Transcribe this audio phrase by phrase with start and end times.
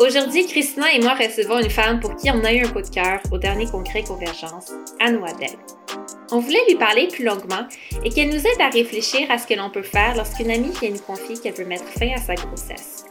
[0.00, 2.88] Aujourd'hui, Christina et moi recevons une femme pour qui on a eu un coup de
[2.88, 5.58] cœur au dernier congrès Convergence, Anne Waddell.
[6.30, 7.68] On voulait lui parler plus longuement
[8.02, 10.88] et qu'elle nous aide à réfléchir à ce que l'on peut faire lorsqu'une amie vient
[10.88, 13.04] nous confier qu'elle veut mettre fin à sa grossesse.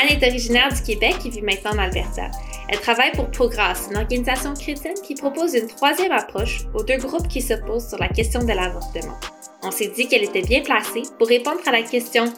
[0.00, 2.30] Anne est originaire du Québec et vit maintenant en Alberta.
[2.68, 7.26] Elle travaille pour Progress, une organisation chrétienne qui propose une troisième approche aux deux groupes
[7.26, 9.18] qui s'opposent sur la question de l'avortement.
[9.64, 12.32] On s'est dit qu'elle était bien placée pour répondre à la question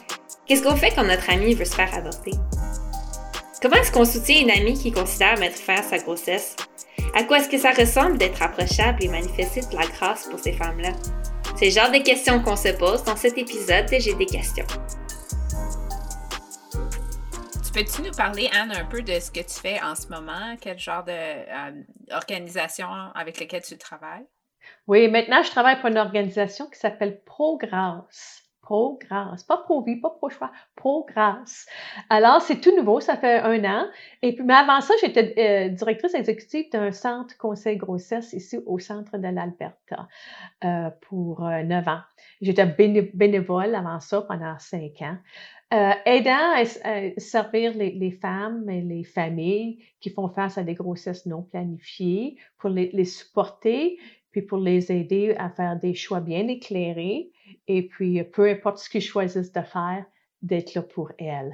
[0.47, 2.31] Qu'est-ce qu'on fait quand notre amie veut se faire avorter?
[3.63, 6.57] Comment est-ce qu'on soutient une amie qui considère mettre fin à sa grossesse?
[7.15, 10.51] À quoi est-ce que ça ressemble d'être approchable et manifester de la grâce pour ces
[10.51, 10.91] femmes-là?
[11.55, 14.65] C'est le genre de questions qu'on se pose dans cet épisode de J'ai des questions.
[16.73, 20.57] Tu peux-tu nous parler, Anne, un peu de ce que tu fais en ce moment?
[20.59, 24.27] Quel genre d'organisation euh, avec laquelle tu travailles?
[24.87, 28.42] Oui, maintenant, je travaille pour une organisation qui s'appelle Progress.
[28.63, 31.67] Progress, pas Pro-Vie, pas Pro-Choix, Progress.
[32.09, 33.85] Alors, c'est tout nouveau, ça fait un an.
[34.21, 38.79] Et puis, mais avant ça, j'étais euh, directrice exécutive d'un centre conseil grossesse ici au
[38.79, 40.07] centre de l'Alberta
[40.63, 41.99] euh, pour euh, neuf ans.
[42.41, 45.17] J'étais bénévole avant ça pendant cinq ans.
[46.05, 46.63] aidant à,
[47.17, 52.69] servir les, femmes et les familles qui font face à des grossesses non planifiées, pour
[52.69, 53.97] les supporter,
[54.33, 57.29] puis pour les aider à faire des choix bien éclairés
[57.67, 60.03] et puis peu importe ce qu'ils choisissent de faire,
[60.41, 61.53] d'être là pour elles.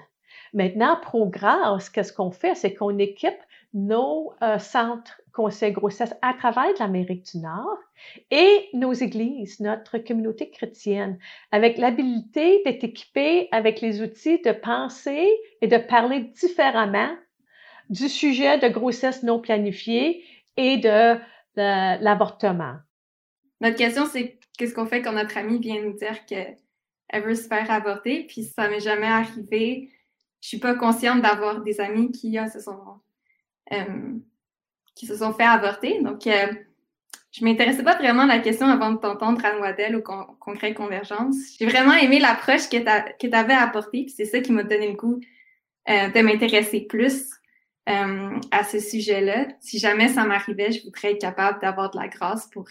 [0.53, 2.55] Maintenant, Progress, qu'est-ce qu'on fait?
[2.55, 3.37] C'est qu'on équipe
[3.73, 7.77] nos euh, centres conseils grossesse à travers l'Amérique du Nord
[8.31, 11.19] et nos églises, notre communauté chrétienne,
[11.51, 15.29] avec l'habilité d'être équipés avec les outils de penser
[15.61, 17.11] et de parler différemment
[17.89, 20.23] du sujet de grossesse non planifiée
[20.57, 21.19] et de,
[21.59, 22.75] l'avortement?
[23.61, 26.57] Notre question, c'est qu'est-ce qu'on fait quand notre amie vient nous dire qu'elle
[27.23, 29.89] veut se faire avorter, puis ça m'est jamais arrivé.
[30.41, 33.01] Je suis pas consciente d'avoir des amis qui euh, se sont
[33.73, 34.15] euh,
[34.95, 36.01] qui se sont fait avorter.
[36.01, 36.47] Donc, euh,
[37.31, 41.35] je m'intéressais pas vraiment à la question avant de t'entendre, Anne Waddell, au Congrès Convergence.
[41.57, 42.77] J'ai vraiment aimé l'approche que
[43.17, 45.19] tu avais apportée, puis c'est ça qui m'a donné le goût
[45.87, 47.38] de m'intéresser plus
[47.89, 49.47] à ce sujet-là.
[49.59, 52.67] Si jamais ça m'arrivait, je voudrais être capable d'avoir de la grâce pour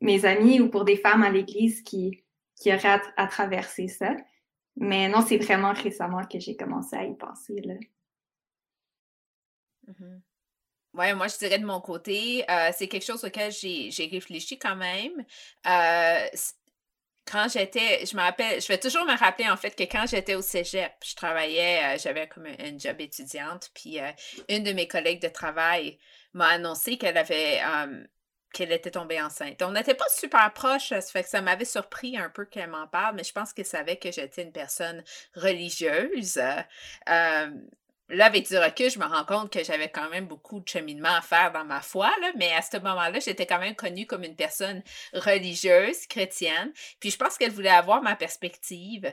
[0.00, 2.24] mes amis ou pour des femmes à l'église qui,
[2.56, 4.16] qui auraient à, traverser ça.
[4.76, 7.60] Mais non, c'est vraiment récemment que j'ai commencé à y penser.
[7.60, 7.74] Là.
[9.88, 10.20] Mm-hmm.
[10.94, 14.76] Oui, moi, je dirais de mon côté, euh, c'est quelque chose auquel j'ai réfléchi quand
[14.76, 15.24] même.
[15.66, 16.26] Euh,
[17.30, 20.34] quand j'étais, je me rappelle, je vais toujours me rappeler en fait que quand j'étais
[20.34, 23.98] au cégep, je travaillais, euh, j'avais comme un, job étudiante, puis
[24.48, 25.98] une de mes collègues de travail
[26.32, 27.60] m'a annoncé qu'elle avait
[28.52, 29.60] qu'elle était tombée enceinte.
[29.62, 32.86] On n'était pas super proches, ça fait que ça m'avait surpris un peu qu'elle m'en
[32.86, 35.02] parle, mais je pense qu'elle savait que j'étais une personne
[35.34, 36.40] religieuse.
[38.10, 41.14] Là, avec du recul, je me rends compte que j'avais quand même beaucoup de cheminement
[41.14, 44.36] à faire dans ma foi, mais à ce moment-là, j'étais quand même connue comme une
[44.36, 44.82] personne
[45.14, 46.72] religieuse, chrétienne.
[47.00, 49.06] Puis je pense qu'elle voulait avoir ma perspective.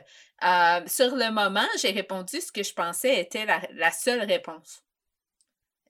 [0.44, 4.82] Euh, sur le moment, j'ai répondu ce que je pensais était la seule réponse.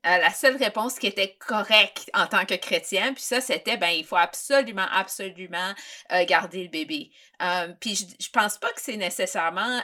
[0.04, 3.90] Euh, la seule réponse qui était correcte en tant que chrétien, puis ça, c'était, ben,
[3.90, 5.72] il faut absolument, absolument
[6.10, 7.12] euh, garder le bébé.
[7.40, 9.80] Euh, puis je, je pense pas que c'est nécessairement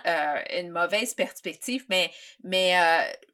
[0.56, 2.10] une mauvaise perspective, mais,
[2.42, 2.74] mais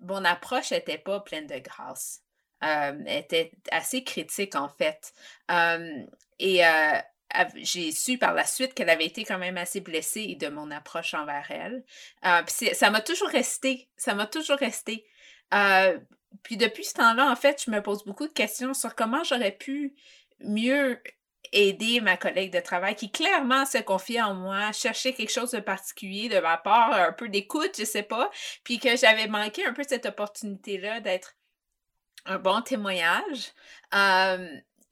[0.01, 2.21] mon approche était pas pleine de grâce.
[2.61, 5.13] elle était assez critique, en fait.
[6.39, 6.63] et
[7.57, 11.15] j'ai su par la suite qu'elle avait été quand même assez blessée de mon approche
[11.15, 11.85] envers elle.
[12.47, 15.07] puis ça m'a toujours resté, ça m'a toujours resté.
[16.43, 19.53] Puis depuis ce temps-là, en fait, je me pose beaucoup de questions sur comment j'aurais
[19.53, 19.95] pu
[20.41, 21.01] mieux
[21.53, 25.61] aider ma collègue de travail qui clairement se confiait en moi, cherchait quelque chose de
[25.61, 28.31] particulier de ma part, un peu d'écoute, je sais pas,
[28.65, 31.37] puis que j'avais manqué un peu cette opportunité-là d'être
[32.27, 33.53] un bon témoignage.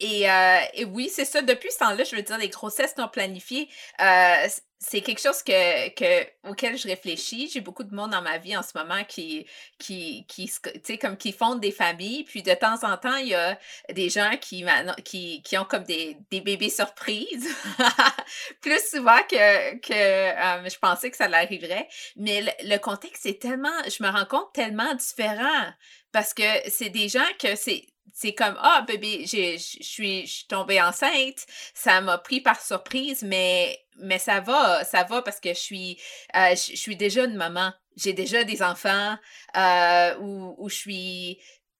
[0.00, 0.26] et,
[0.74, 1.42] et, oui, c'est ça.
[1.42, 3.68] Depuis ce temps-là, je veux dire, les grossesses non planifiées,
[4.00, 4.48] euh,
[4.84, 7.48] c'est quelque chose que, que, auquel je réfléchis.
[7.52, 9.46] J'ai beaucoup de monde dans ma vie en ce moment qui,
[9.78, 10.50] qui, qui,
[10.98, 12.24] comme qui font des familles.
[12.24, 13.58] Puis de temps en temps, il y a
[13.92, 14.64] des gens qui,
[15.04, 17.48] qui, qui ont comme des, des bébés surprises.
[18.60, 21.88] Plus souvent que, que euh, je pensais que ça l'arriverait.
[22.16, 25.72] Mais le, contexte est tellement, je me rends compte, tellement différent.
[26.10, 31.46] Parce que c'est des gens que c'est c'est comme ah bébé je suis tombée enceinte
[31.74, 33.78] ça m'a pris par surprise mais
[34.18, 35.98] ça va ça va parce que je suis
[36.36, 37.72] euh, je, suis déjà une maman.
[37.96, 39.16] J'ai déjà des enfants
[39.56, 41.36] euh, ou, je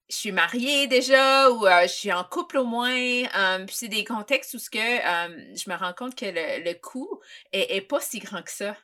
[0.08, 3.24] suis mariée déjà ou euh, je suis en couple au moins
[3.66, 7.20] puis c'est des contextes où que je me rends compte que le, coût
[7.52, 8.76] est, pas si grand que ça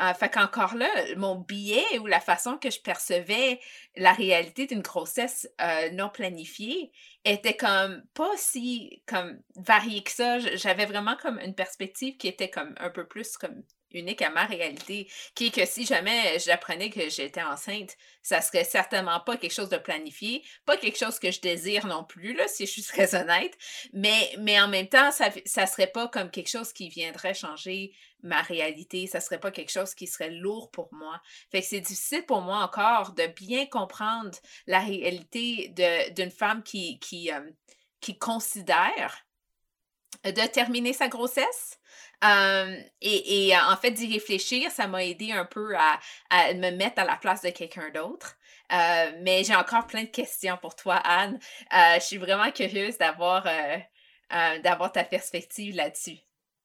[0.00, 3.60] Euh, fait qu'encore là, mon billet ou la façon que je percevais
[3.96, 5.48] la réalité d'une grossesse
[5.94, 6.92] non planifiée
[7.24, 10.38] était comme pas si comme variée que ça.
[10.38, 14.44] J'avais vraiment comme une perspective qui était comme un peu plus comme unique à ma
[14.44, 19.54] réalité, qui est que si jamais j'apprenais que j'étais enceinte, ça serait certainement pas quelque
[19.54, 22.82] chose de planifié, pas quelque chose que je désire non plus, là, si je suis
[22.82, 23.56] très honnête,
[23.92, 27.92] mais, mais en même temps, ça, ça serait pas comme quelque chose qui viendrait changer
[28.22, 31.20] ma réalité, ça serait pas quelque chose qui serait lourd pour moi.
[31.50, 34.36] Fait que c'est difficile pour moi encore de bien comprendre
[34.66, 35.72] la réalité
[36.16, 37.40] d'une femme qui, qui, euh,
[38.00, 39.25] qui considère
[40.24, 41.78] de terminer sa grossesse,
[43.00, 45.98] et, euh, en fait, d'y réfléchir, ça m'a aidé un peu à,
[46.54, 48.36] me mettre à la place de quelqu'un d'autre.
[48.72, 51.38] Euh, mais j'ai encore plein de questions pour toi, Anne.
[51.74, 53.46] Euh, je suis vraiment curieuse d'avoir
[54.62, 56.18] d'avoir ta perspective là-dessus.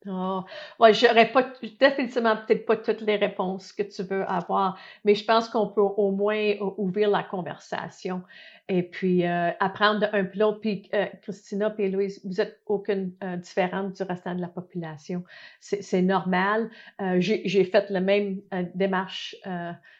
[0.07, 0.41] Oh,
[0.79, 5.23] ouais, j'aurais pas définitivement peut-être pas toutes les réponses que tu veux avoir, mais je
[5.23, 8.23] pense qu'on peut au moins ouvrir la conversation
[8.67, 10.59] et puis euh, apprendre d'un peu l'autre.
[10.59, 15.23] Puis euh, Christina et Louise, vous êtes aucune euh, différente du restant de la population.
[15.59, 16.71] C'est normal.
[17.19, 18.41] J'ai fait la même
[18.73, 19.35] démarche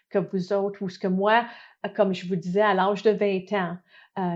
[0.10, 1.46] que vous autres, ou ce que moi,
[1.96, 3.78] comme je vous disais, à l'âge de 20 ans,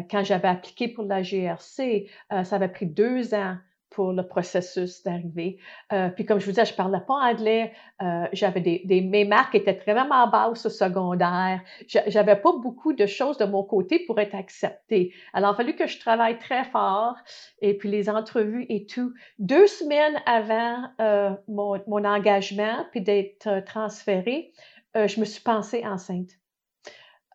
[0.10, 3.58] quand j'avais appliqué pour la GRC, ça avait pris deux ans
[3.96, 5.58] pour le processus d'arrivée.
[5.94, 7.72] Euh, puis comme je vous disais, je ne parlais pas anglais.
[8.02, 11.62] Euh, j'avais des, des, mes marques étaient vraiment basses au secondaire.
[11.88, 15.14] J'avais pas beaucoup de choses de mon côté pour être acceptée.
[15.34, 17.16] Alors, il a fallu que je travaille très fort.
[17.62, 19.14] Et puis les entrevues et tout.
[19.40, 24.52] Deux semaines avant euh, mon, engagement, puis d'être transférée,
[24.94, 26.32] je me suis pensée enceinte.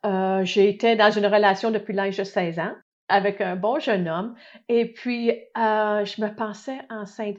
[0.04, 2.74] été dans une relation depuis l'âge de 16 ans
[3.10, 4.34] avec un bon jeune homme.
[4.68, 7.36] Et puis, euh, je me pensais enceinte.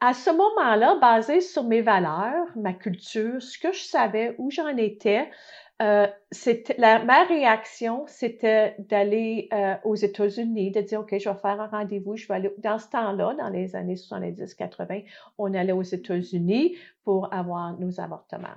[0.00, 4.76] À ce moment-là, basé sur mes valeurs, ma culture, ce que je savais, où j'en
[4.76, 5.28] étais,
[5.80, 6.06] euh,
[6.76, 11.68] la, ma réaction, c'était d'aller euh, aux États-Unis, de dire, OK, je vais faire un
[11.68, 15.04] rendez-vous, je vais aller, dans ce temps-là, dans les années 70-80,
[15.38, 18.48] on allait aux États-Unis pour avoir nos avortements.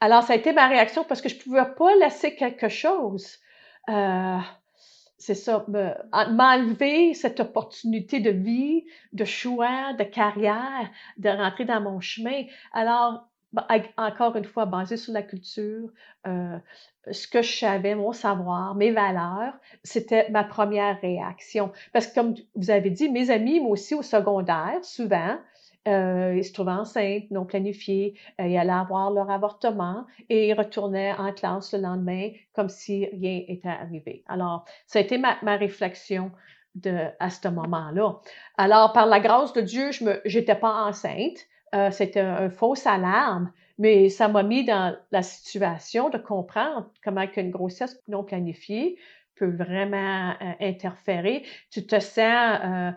[0.00, 3.38] Alors, ça a été ma réaction parce que je ne pouvais pas laisser quelque chose.
[5.18, 12.00] C'est ça, m'enlever cette opportunité de vie, de choix, de carrière, de rentrer dans mon
[12.00, 12.42] chemin.
[12.72, 13.28] Alors,
[13.96, 15.90] encore une fois, basé sur la culture,
[16.26, 16.58] euh,
[17.10, 19.54] ce que je savais, mon savoir, mes valeurs,
[19.84, 21.72] c'était ma première réaction.
[21.92, 25.38] Parce que comme vous avez dit, mes amis, moi aussi au secondaire, souvent,
[25.86, 30.54] euh, ils se trouvaient enceintes, non planifiées, euh, ils allaient avoir leur avortement et ils
[30.54, 34.24] retournaient en classe le lendemain comme si rien était arrivé.
[34.26, 36.32] Alors, ça a été ma, réflexion
[36.74, 38.20] de, à ce moment-là.
[38.58, 41.38] Alors, par la grâce de Dieu, je n'étais pas enceinte.
[41.74, 47.24] Euh, c'était un, faux alarme, mais ça m'a mis dans la situation de comprendre comment
[47.36, 48.98] une grossesse non planifiée
[49.36, 51.44] peut vraiment interférer.
[51.70, 52.94] Tu te sens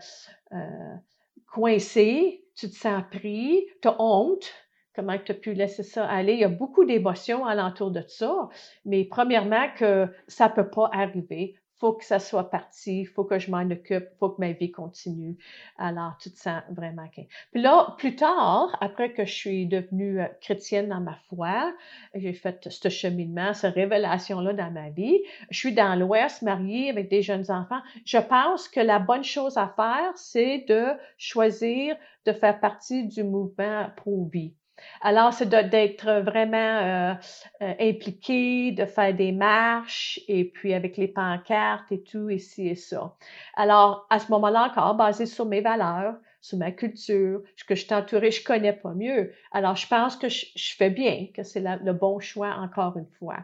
[1.51, 4.51] coincé, tu te sens pris, tu as honte,
[4.96, 6.34] comment tu as pu laisser ça aller?
[6.34, 8.50] Il y a beaucoup d'émotions alentour de ça,
[8.86, 13.40] mais premièrement que ça ne peut pas arriver faut que ça soit parti, faut que
[13.40, 15.38] je m'en occupe, faut que ma vie continue.
[15.78, 17.08] Alors, tu te sens vraiment
[17.52, 21.74] Puis là, plus tard, après que je suis devenue euh, chrétienne dans ma foi,
[22.14, 25.20] j'ai fait ce cheminement, cette révélation-là dans ma vie.
[25.50, 27.82] Je suis dans l'Ouest, mariée avec des jeunes enfants.
[28.06, 30.88] Je pense que la bonne chose à faire, c'est de
[31.18, 34.53] choisir de faire partie du mouvement pro-vie.
[35.01, 37.13] Alors, c'est d'être vraiment euh,
[37.62, 42.75] euh, impliqué, de faire des marches et puis avec les pancartes et tout, ici et
[42.75, 43.15] ça.
[43.55, 47.86] Alors, à ce moment-là encore, basé sur mes valeurs, sur ma culture, ce que je
[47.86, 49.33] suis entourée, je connais pas mieux.
[49.51, 53.38] Alors, je pense que je, fais bien, que c'est le bon choix encore une fois.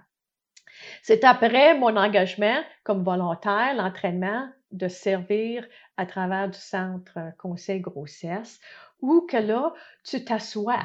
[1.01, 5.65] C'est après mon engagement comme volontaire, l'entraînement, de servir
[5.97, 8.59] à travers du centre conseil grossesse,
[9.01, 9.73] où que là,
[10.03, 10.83] tu t'assois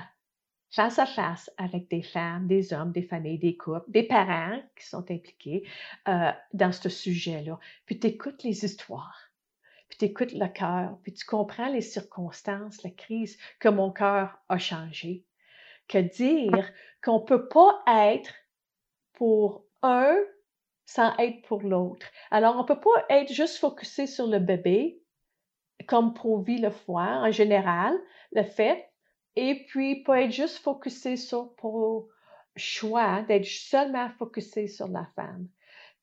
[0.70, 4.86] face à face avec des femmes, des hommes, des familles, des couples, des parents qui
[4.86, 5.68] sont impliqués
[6.08, 7.58] euh, dans ce sujet-là.
[7.86, 9.30] Puis tu écoutes les histoires,
[9.88, 14.38] puis tu écoutes le cœur, puis tu comprends les circonstances, la crise, que mon cœur
[14.48, 15.24] a changé.
[15.88, 16.72] Que dire
[17.02, 18.32] qu'on ne peut pas être
[19.12, 20.16] pour un
[20.86, 22.06] sans être pour l'autre.
[22.30, 25.00] Alors, on ne peut pas être juste focusé sur le bébé,
[25.86, 27.94] comme Provi le foie en général,
[28.32, 28.89] le fait
[29.42, 32.10] et puis, pas être juste focusé sur pour
[32.56, 35.48] choix, d'être seulement focusé sur la femme.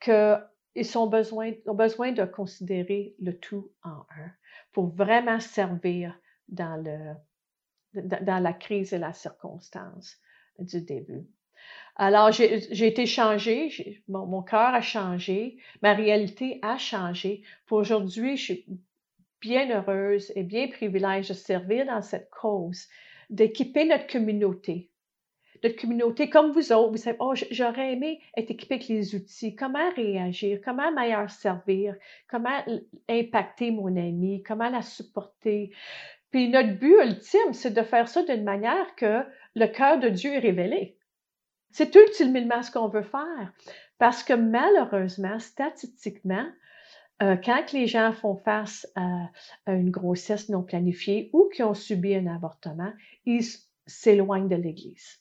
[0.01, 4.32] Qu'ils ont besoin, ont besoin de considérer le tout en un
[4.72, 10.17] pour vraiment servir dans, le, dans la crise et la circonstance.
[10.58, 11.27] du début.
[11.96, 17.44] Alors, j'ai été changée, mon, mon cœur a changé, ma réalité a changé.
[17.67, 18.65] Pour aujourd'hui, je suis
[19.41, 22.88] bien heureuse et bien privilégiée de servir dans cette cause,
[23.29, 24.89] d'équiper notre communauté.
[25.63, 29.55] Notre communauté, comme vous autres, vous savez, oh, j'aurais aimé être équipée avec les outils,
[29.55, 31.96] comment réagir, comment meilleur servir,
[32.29, 32.63] comment
[33.10, 35.72] impacter mon ami, comment la supporter?
[36.31, 39.24] Puis notre but ultime, c'est de faire ça d'une manière que
[39.55, 40.98] le cœur de Dieu est révélé.
[41.72, 43.53] C'est ultimement ce qu'on veut faire.
[43.98, 46.46] Parce que malheureusement, statistiquement,
[47.21, 49.29] euh, quand les gens font face à,
[49.67, 52.91] une grossesse non planifiée ou qui ont subi un avortement,
[53.25, 53.45] ils
[53.88, 55.19] s'éloignent de l'Église.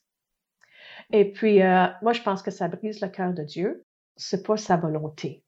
[1.12, 3.84] Et puis, euh, moi, je pense que ça brise le cœur de Dieu.
[4.16, 5.42] C'est pas sa volonté.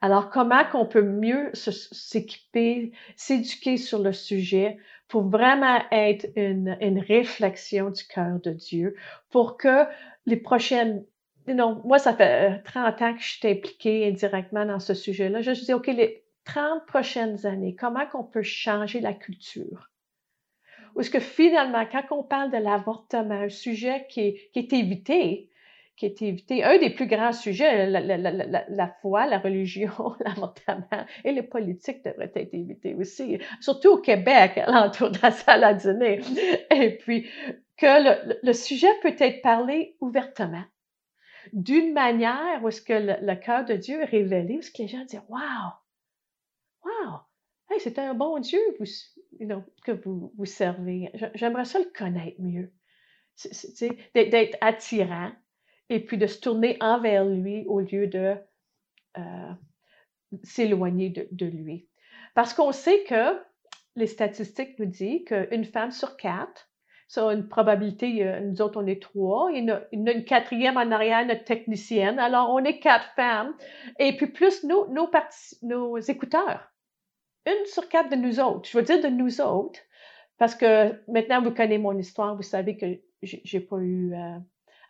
[0.00, 4.76] Alors, comment qu'on peut mieux s'équiper, s'éduquer sur le sujet
[5.08, 8.96] pour vraiment être une, une réflexion du cœur de Dieu,
[9.30, 9.86] pour que
[10.26, 11.04] les prochaines
[11.48, 15.42] non, moi, ça fait 30 euh, ans que je suis impliquée indirectement dans ce sujet-là.
[15.42, 19.90] Je me dis, OK, les 30 prochaines années, comment qu'on peut changer la culture?
[20.94, 25.50] Ou est-ce que finalement, quand on parle de l'avortement, un sujet qui est, évité,
[25.96, 31.42] qui est évité, un des plus grands sujets, la, foi, la religion, l'avortement et les
[31.42, 36.20] politiques devraient être évités aussi, surtout au Québec, l'entour de la salle à dîner.
[36.70, 37.26] Et puis,
[37.76, 40.62] que le, sujet peut être parlé ouvertement,
[41.54, 44.88] d'une manière où est-ce que le, cœur de Dieu est révélé, où est-ce que les
[44.88, 45.72] gens disent Wow!
[46.84, 47.20] Wow!
[47.70, 48.58] Hey, c'est un bon Dieu
[49.84, 51.10] que vous, vous servez.
[51.34, 52.72] J'aimerais ça le connaître mieux.
[54.14, 55.32] D'être attirant
[55.88, 58.36] et puis de se tourner envers lui au lieu de
[59.16, 59.52] euh,
[60.42, 61.88] s'éloigner de, lui.
[62.34, 63.40] Parce qu'on sait que
[63.96, 66.68] les statistiques nous disent qu'une femme sur quatre
[67.06, 69.50] ça une probabilité, euh, nous autres, on est trois.
[69.52, 72.18] Il y a une, une, quatrième en arrière, notre technicienne.
[72.18, 73.54] Alors, on est quatre femmes.
[73.98, 75.10] Et puis, plus nos, nos,
[75.62, 76.72] nos écouteurs.
[77.46, 78.68] Une sur quatre de nous autres.
[78.70, 79.80] Je veux dire de nous autres,
[80.38, 82.36] parce que maintenant, vous connaissez mon histoire.
[82.36, 82.86] Vous savez que
[83.22, 84.38] j'ai pas eu euh,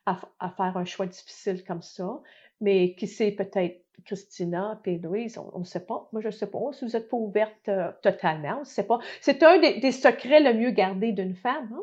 [0.07, 2.21] à, à, faire un choix difficile comme ça.
[2.61, 6.09] Mais qui sait peut-être Christina et Louise, on ne sait pas.
[6.13, 8.57] Moi, je ne sais pas si vous n'êtes pas ouverte euh, totalement.
[8.57, 8.99] On ne sait pas.
[9.21, 11.71] C'est un des, secrets le mieux gardé d'une femme.
[11.73, 11.83] Hein?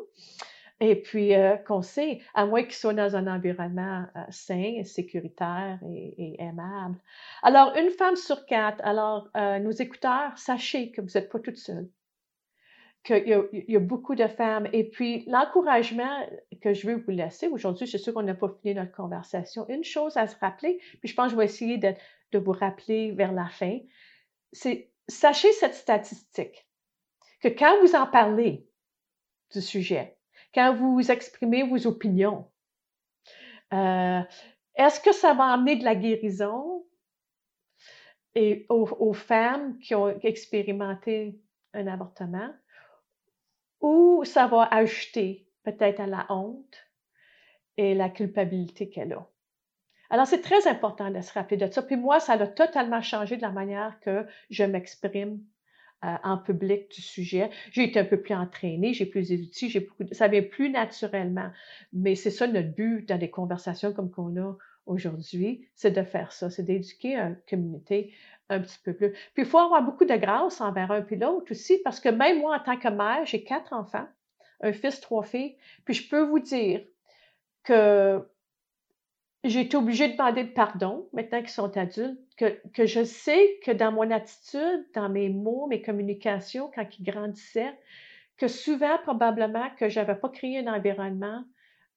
[0.80, 5.78] Et puis, euh, qu'on sait, à moins qu'ils soient dans un environnement euh, sain, sécuritaire
[5.88, 6.96] et, aimable.
[7.42, 11.88] Alors, une femme sur quatre, alors, nos écouteurs, sachez que vous n'êtes pas toute seule
[13.04, 14.68] qu'il y, a beaucoup de femmes.
[14.72, 16.26] Et puis, l'encouragement
[16.60, 19.66] que je veux vous laisser aujourd'hui, je suis sûre qu'on n'a pas fini notre conversation.
[19.68, 21.92] Une chose à se rappeler, puis je pense que je vais essayer de,
[22.32, 23.78] de vous rappeler vers la fin,
[24.52, 26.66] c'est sachez cette statistique,
[27.40, 28.68] que quand vous en parlez
[29.52, 30.16] du sujet,
[30.54, 32.48] quand vous exprimez vos opinions,
[33.72, 34.20] euh,
[34.76, 36.86] est-ce que ça va amener de la guérison
[38.34, 41.38] et aux femmes qui ont expérimenté
[41.74, 42.50] un avortement?
[43.82, 46.76] Ou ça va ajouter peut-être à la honte
[47.76, 49.28] et la culpabilité qu'elle a.
[50.10, 51.82] Alors, c'est très important de se rappeler de ça.
[51.82, 55.40] Puis moi, ça a totalement changé de la manière que je m'exprime
[56.04, 57.48] euh, en public du sujet.
[57.70, 61.50] J'ai été un peu plus entraînée, j'ai plus d'outils, j'ai beaucoup, ça vient plus naturellement.
[61.94, 64.54] Mais c'est ça notre but dans des conversations comme qu'on a
[64.86, 68.14] aujourd'hui, c'est de faire ça, c'est d'éduquer une communauté
[68.48, 69.10] un petit peu plus.
[69.10, 72.40] Puis il faut avoir beaucoup de grâce envers un puis l'autre aussi, parce que même
[72.40, 74.06] moi, en tant que mère, j'ai quatre enfants,
[74.60, 76.84] un fils, trois filles, puis je peux vous dire
[77.64, 78.26] que
[79.44, 83.58] j'ai été obligée de demander de pardon maintenant qu'ils sont adultes, que, que, je sais
[83.64, 87.76] que dans mon attitude, dans mes mots, mes communications, quand ils grandissaient,
[88.36, 91.44] que souvent, probablement, que je n'avais pas créé un environnement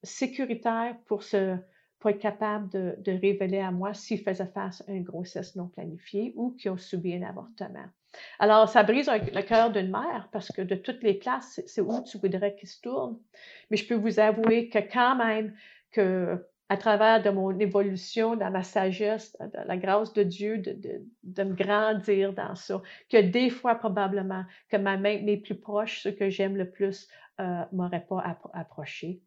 [0.03, 1.57] sécuritaire pour se,
[1.99, 5.67] pour être capable de, de révéler à moi s'ils faisaient face à une grossesse non
[5.67, 7.85] planifiée ou qui ont subi un avortement.
[8.39, 12.03] Alors, ça brise le cœur d'une mère parce que de toutes les places, c'est où
[12.03, 13.19] tu voudrais qu'ils se tournent.
[13.69, 15.53] Mais je peux vous avouer que quand même,
[15.91, 20.71] que à travers de mon évolution, dans ma sagesse, dans la grâce de Dieu, de,
[20.73, 25.55] de, de, me grandir dans ça, que des fois probablement que ma main les plus
[25.55, 27.07] proches, ceux que j'aime le plus,
[27.39, 29.21] euh, m'auraient pas approché.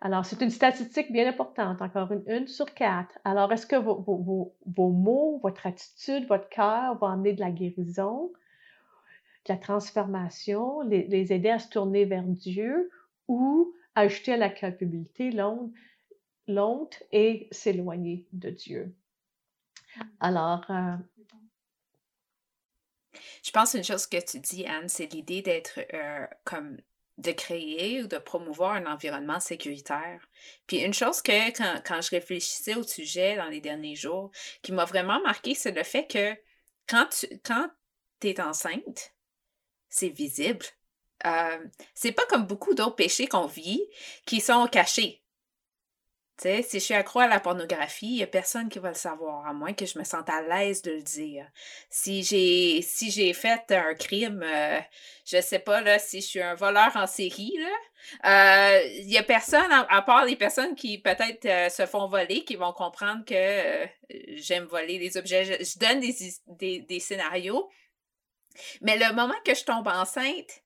[0.00, 3.18] Alors, c'est une statistique bien importante, encore une, sur quatre.
[3.24, 8.30] Alors, est-ce que vos, mots, votre attitude, votre cœur vont amener de la guérison,
[9.46, 12.90] de la transformation, les, les aider à se tourner vers Dieu
[13.26, 18.94] ou ajouter à la culpabilité l'honte et s'éloigner de Dieu?
[20.20, 20.96] Alors, euh,
[23.42, 26.76] je pense une chose que tu dis, Anne, c'est l'idée d'être euh, comme
[27.18, 30.28] de créer ou de promouvoir un environnement sécuritaire.
[30.66, 34.30] Puis une chose que quand, quand je réfléchissais au sujet dans les derniers jours,
[34.62, 36.34] qui m'a vraiment marqué, c'est le fait que
[36.88, 37.08] quand
[38.20, 39.12] tu es enceinte,
[39.88, 40.64] c'est visible.
[41.26, 41.58] Euh,
[41.94, 43.82] c'est pas comme beaucoup d'autres péchés qu'on vit
[44.24, 45.22] qui sont cachés.
[46.40, 49.46] Si je suis accro à la pornographie, il n'y a personne qui va le savoir,
[49.46, 51.46] à moins que je me sente à l'aise de le dire.
[51.90, 54.78] Si j'ai si j'ai fait un crime, euh,
[55.24, 59.22] je sais pas là, si je suis un voleur en série, il euh, n'y a
[59.24, 63.88] personne, à, part les personnes qui peut-être euh, se font voler, qui vont comprendre que
[64.36, 65.44] j'aime voler les objets.
[65.44, 66.14] Je, donne des,
[66.46, 67.68] des, des scénarios.
[68.80, 70.62] Mais le moment que je tombe enceinte,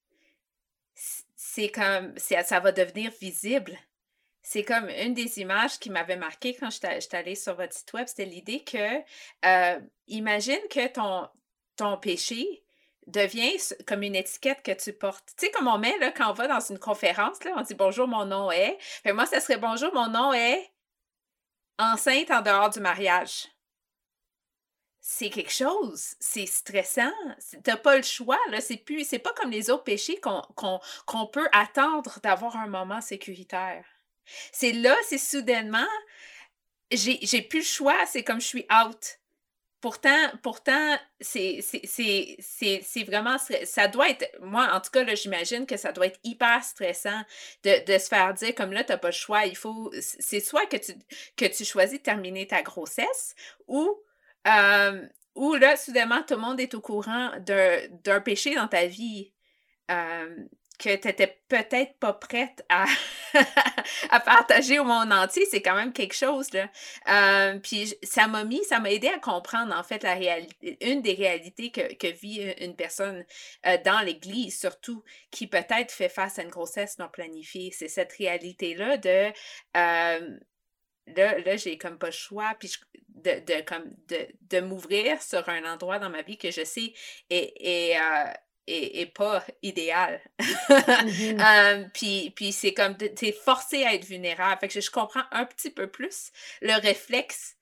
[1.37, 3.79] c'est comme, ça va devenir visible.
[4.43, 8.07] C'est comme une des images qui m'avait marqué quand je allée sur votre site web,
[8.09, 8.99] c'était l'idée que,
[9.45, 11.29] euh, imagine que ton,
[11.77, 12.65] ton péché
[13.07, 13.57] devient
[13.87, 15.29] comme une étiquette que tu portes.
[15.39, 17.75] Tu sais, comme on met, là, quand on va dans une conférence, là, on dit
[17.75, 18.77] bonjour, mon nom est.
[18.81, 20.71] Fait moi, ça serait bonjour, mon nom est
[21.79, 23.49] enceinte en dehors du mariage
[25.05, 27.13] c'est quelque chose, c'est stressant.
[27.65, 28.61] T'as pas le choix, là.
[28.61, 33.85] C'est plus, c'est pas comme les autres péchés qu'on peut attendre d'avoir un moment sécuritaire.
[34.53, 35.87] C'est là, c'est soudainement,
[36.91, 39.19] j'ai plus le choix, c'est comme je suis out.
[39.81, 41.59] Pourtant, pourtant, c'est
[43.05, 47.21] vraiment, ça doit être, moi, en tout cas, j'imagine que ça doit être hyper stressant
[47.65, 50.77] de, de se faire dire, comme là, t'as pas le choix, faut, c'est soit que
[50.77, 50.93] tu,
[51.37, 53.35] que tu choisis de terminer ta grossesse
[53.67, 54.01] ou
[54.47, 59.33] euh, où là, soudainement, tout le monde est au courant d'un péché dans ta vie
[60.79, 62.65] que tu n'étais peut-être pas prête
[64.11, 65.45] à, partager au monde entier.
[65.51, 66.49] C'est quand même quelque chose.
[66.53, 67.59] Là.
[67.63, 71.15] puis ça m'a mis, ça m'a aidé à comprendre en fait la réalité, une des
[71.15, 73.25] réalités que, que vit une personne
[73.85, 77.71] dans l'Église, surtout, qui peut-être fait face à une grossesse non planifiée.
[77.73, 79.33] C'est cette réalité-là de
[81.07, 82.73] là, là j'ai comme pas le choix puis
[83.09, 86.93] de, de, comme de, de m'ouvrir sur un endroit dans ma vie que je sais
[88.67, 90.21] est, est, euh, pas idéal.
[90.39, 94.61] Mmh puis, puis c'est comme, t'es forcé à être vulnérable.
[94.61, 97.57] Fait que je, comprends un petit peu plus le réflexe.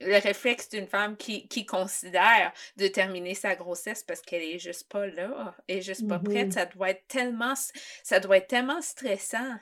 [0.00, 4.88] le réflexe d'une femme qui, qui, considère de terminer sa grossesse parce qu'elle est juste
[4.88, 7.54] pas là, elle est juste pas prête, mmh ça doit être tellement
[8.02, 9.56] ça doit être tellement stressant.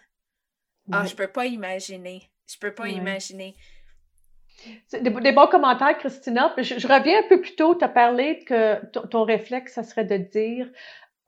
[0.91, 2.31] Ah, je peux pas imaginer.
[2.49, 3.57] Je peux pas imaginer.
[4.92, 6.53] Des, bons commentaires, Christina.
[6.59, 10.16] Je, reviens un peu plus tôt, tu as parlé que ton réflexe, ça serait de
[10.16, 10.68] dire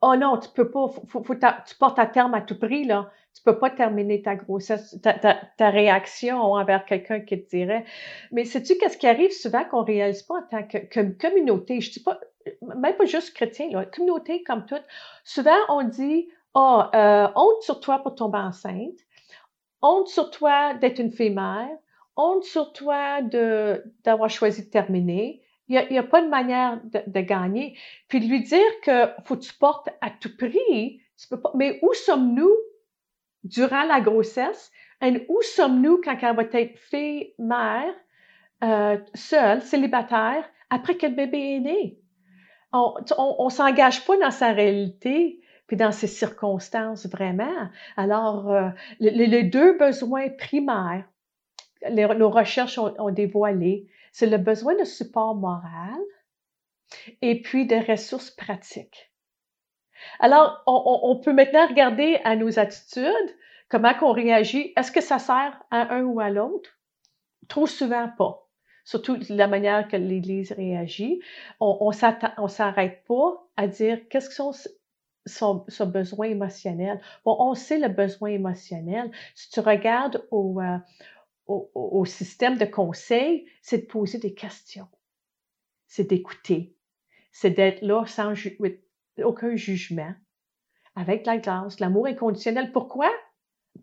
[0.01, 3.09] Oh non, tu peux pas, faut, faut tu portes à terme à tout prix, là.
[3.35, 7.83] Tu peux pas terminer ta grossesse, ta, ta, réaction envers quelqu'un qui te dirait.
[8.31, 11.81] Mais sais-tu qu'est-ce qui arrive souvent qu'on réalise pas en tant que, communauté?
[11.81, 12.17] Je dis pas,
[12.61, 14.83] même pas juste chrétien, là, communauté comme toute.
[15.25, 18.99] Souvent, on dit Oh, honte sur toi pour tomber enceinte
[19.85, 21.29] honte sur toi d'être une fille
[22.15, 23.21] honte sur toi
[24.03, 25.41] d'avoir choisi de terminer.
[25.67, 27.77] Il n'y a, pas de manière de, gagner.
[28.07, 31.51] Puis de lui dire que faut que tu portes à tout prix, tu peux pas.
[31.55, 32.53] Mais où sommes-nous
[33.43, 34.71] durant la grossesse?
[35.01, 37.93] Et où sommes-nous quand elle va être fille mère,
[38.63, 41.97] euh, seule, célibataire, après que le bébé est né?
[42.73, 47.69] On ne s'engage pas dans sa réalité puis dans ces circonstances vraiment.
[47.97, 51.05] Alors, euh, les, deux besoins primaires,
[51.89, 55.99] nos recherches ont, dévoilé, c'est le besoin de support moral
[57.21, 59.11] et puis de ressources pratiques.
[60.19, 63.35] Alors, on, peut maintenant regarder à nos attitudes,
[63.69, 64.73] comment qu'on réagit.
[64.77, 66.69] Est-ce que ça sert à un ou à l'autre?
[67.47, 68.45] Trop souvent pas
[68.85, 71.19] surtout la manière que l'Église réagit.
[71.59, 74.53] On ne s'arrête pas à dire qu'est-ce que sont
[75.25, 77.01] son, besoin émotionnel.
[77.25, 79.11] Bon, on sait le besoin émotionnel.
[79.33, 80.77] Si tu regardes au, euh,
[81.47, 84.87] au, système de conseil, c'est de poser des questions,
[85.87, 86.75] c'est d'écouter,
[87.31, 88.33] c'est d'être là sans
[89.23, 90.13] aucun jugement,
[90.95, 92.71] avec la grâce, l'amour inconditionnel.
[92.71, 93.11] Pourquoi?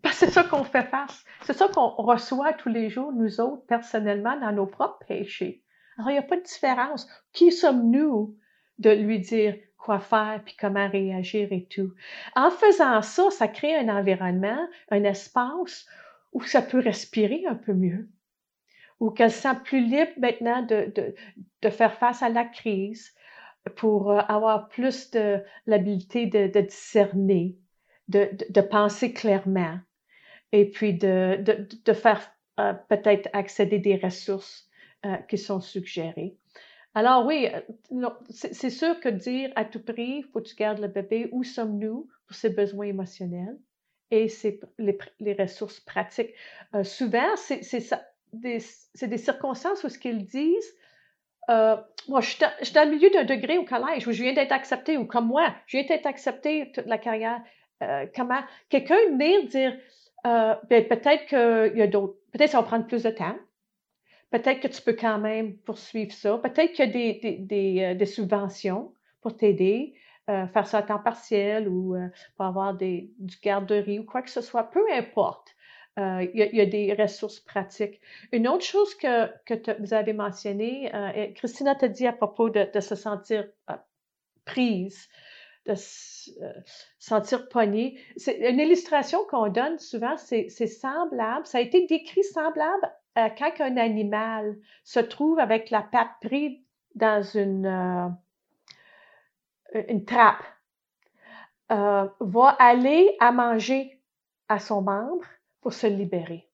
[0.01, 1.23] Parce que c'est ça qu'on fait face.
[1.43, 5.63] C'est ça qu'on reçoit tous les jours, nous autres, personnellement, dans nos propres péchés.
[5.97, 7.07] Alors, il n'y a pas de différence.
[7.31, 8.35] Qui sommes-nous
[8.79, 11.93] de lui dire, quoi faire, puis comment réagir et tout?
[12.35, 15.85] En faisant ça, ça crée un environnement, un espace
[16.33, 18.09] où ça peut respirer un peu mieux,
[18.99, 21.13] où qu'elle se sent plus libre maintenant de,
[21.69, 23.13] faire face à la crise
[23.75, 27.57] pour euh, avoir plus de l'habilité de, discerner,
[28.09, 29.79] de, penser clairement
[30.51, 31.43] et puis de,
[31.93, 34.69] faire euh, peut-être accéder des ressources
[35.05, 36.37] euh, qui sont suggérées.
[36.95, 37.47] Alors oui,
[38.29, 41.43] c'est sûr que dire à tout prix, il faut que tu gardes le bébé, où
[41.43, 43.57] sommes-nous pour ses besoins émotionnels?
[44.13, 44.27] Et
[44.77, 46.33] les, les, ressources pratiques.
[46.75, 47.61] Euh, souvent, c'est
[48.33, 48.59] des,
[49.01, 50.73] des, circonstances où ce qu'ils disent,
[51.49, 51.75] euh,
[52.07, 54.97] moi, je suis, dans le milieu d'un degré au collège où je viens d'être accepté,
[54.97, 57.41] ou comme moi, je viens d'être accepté toute la carrière.
[58.15, 59.77] comment quelqu'un venir dire,
[60.23, 63.35] ben, peut-être qu'il y a d'autres, peut-être ça va prendre plus de temps,
[64.33, 66.39] peut-être que tu peux quand même poursuivre ça.
[66.39, 69.93] Peut-être qu'il y a des, des, euh, des, subventions pour t'aider,
[70.29, 74.21] euh, faire ça à temps partiel ou euh, pour avoir des, du garderie ou quoi
[74.21, 75.55] que ce soit, peu importe.
[75.97, 78.01] il, y a, des ressources pratiques.
[78.31, 80.91] Une autre chose que, que vous avez mentionné,
[81.35, 83.47] Christina t'a dit à propos de, se sentir
[84.43, 85.07] prise,
[85.67, 86.31] de se
[86.97, 87.99] sentir poignée.
[88.17, 93.61] C'est une illustration qu'on donne souvent, c'est semblable, ça a été décrit semblable euh, quand
[93.61, 96.57] un animal se trouve avec la patte prise
[96.95, 98.07] dans une, euh,
[99.87, 100.43] une trappe,
[101.71, 104.01] euh, va aller à manger
[104.49, 105.25] à son membre
[105.61, 106.49] pour se libérer.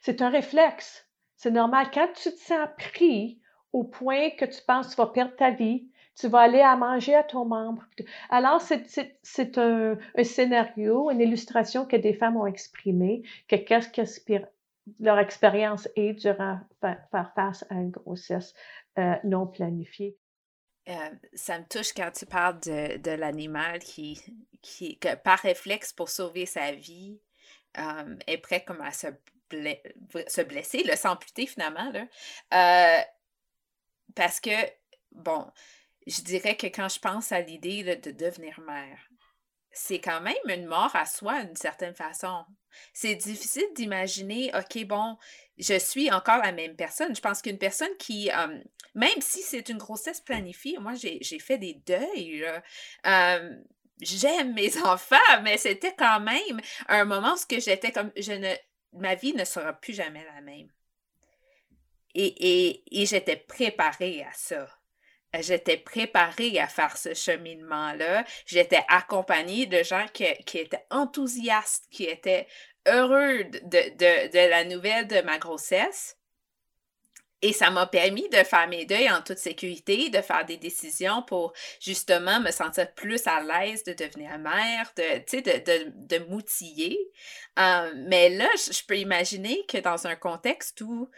[0.00, 1.08] C'est un réflexe.
[1.36, 1.88] C'est normal.
[1.92, 3.40] Quand tu te sens pris
[3.72, 6.76] au point que tu penses que tu vas perdre ta vie, tu vas aller à
[6.76, 7.84] manger à ton membre.
[8.30, 13.90] Alors, c'est un, scénario, une illustration que des femmes ont exprimé, que qu'est-ce
[15.00, 18.54] leur expérience est durant faire, face à une grossesse
[18.98, 20.16] euh, non planifiée.
[20.88, 24.20] Euh, ça me touche quand tu parles de, l'animal qui,
[24.62, 27.20] qui par réflexe pour sauver sa vie,
[27.78, 29.08] euh, est prêt comme à se,
[29.50, 31.90] se blesser, le s'amputer finalement.
[31.90, 33.04] Là.
[34.14, 34.50] parce que,
[35.10, 35.50] bon,
[36.06, 38.98] je dirais que quand je pense à l'idée de devenir mère,
[39.76, 42.44] c'est quand même une mort à soi d'une certaine façon.
[42.94, 45.18] C'est difficile d'imaginer, OK, bon,
[45.58, 47.14] je suis encore la même personne.
[47.14, 48.30] Je pense qu'une personne qui,
[48.96, 52.44] même si c'est une grossesse planifiée, moi, j'ai fait des deuils.
[54.00, 58.54] J'aime mes enfants, mais c'était quand même un moment où j'étais comme, je ne,
[58.92, 60.68] ma vie ne sera plus jamais la même.
[62.14, 64.66] Et, et j'étais préparée à ça
[65.42, 68.24] j'étais préparée à faire ce cheminement-là.
[68.46, 72.46] J'étais accompagnée de gens qui, étaient enthousiastes, qui étaient
[72.86, 76.16] heureux de, la nouvelle de ma grossesse.
[77.42, 81.22] Et ça m'a permis de faire mes deuils en toute sécurité, de faire des décisions
[81.22, 86.98] pour justement me sentir plus à l'aise de devenir mère, de, de, de, m'outiller.
[87.58, 91.10] Euh, mais là, je peux imaginer que dans un contexte où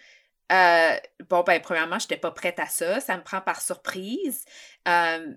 [0.52, 0.96] euh,
[1.28, 3.00] bon, ben, premièrement, je n'étais pas prête à ça.
[3.00, 4.44] Ça me prend par surprise.
[4.86, 5.34] Euh,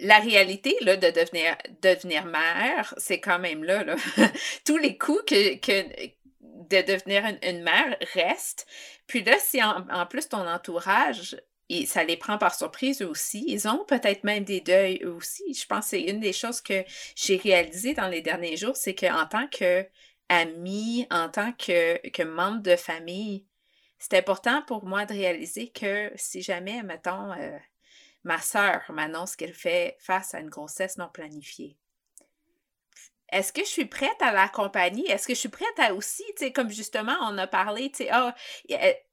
[0.00, 3.84] la réalité là, de devenir, devenir mère, c'est quand même là.
[3.84, 3.96] là.
[4.64, 6.12] Tous les coups que, que
[6.70, 8.66] de devenir une, mère restent.
[9.06, 11.36] Puis là, si en, plus ton entourage,
[11.86, 15.54] ça les prend par surprise aussi, ils ont peut-être même des deuils aussi.
[15.54, 18.94] Je pense que c'est une des choses que j'ai réalisées dans les derniers jours, c'est
[18.94, 19.86] qu'en tant que
[20.28, 23.46] amie, en tant que, que membre de famille,
[23.98, 27.58] c'est important pour moi de réaliser que si jamais, mettons, euh,
[28.24, 31.76] ma sœur m'annonce qu'elle fait face à une grossesse non planifiée,
[33.30, 35.10] est-ce que je suis prête à l'accompagner?
[35.10, 38.34] Est-ce que je suis prête à aussi, tu sais, comme justement, on a parlé, ah,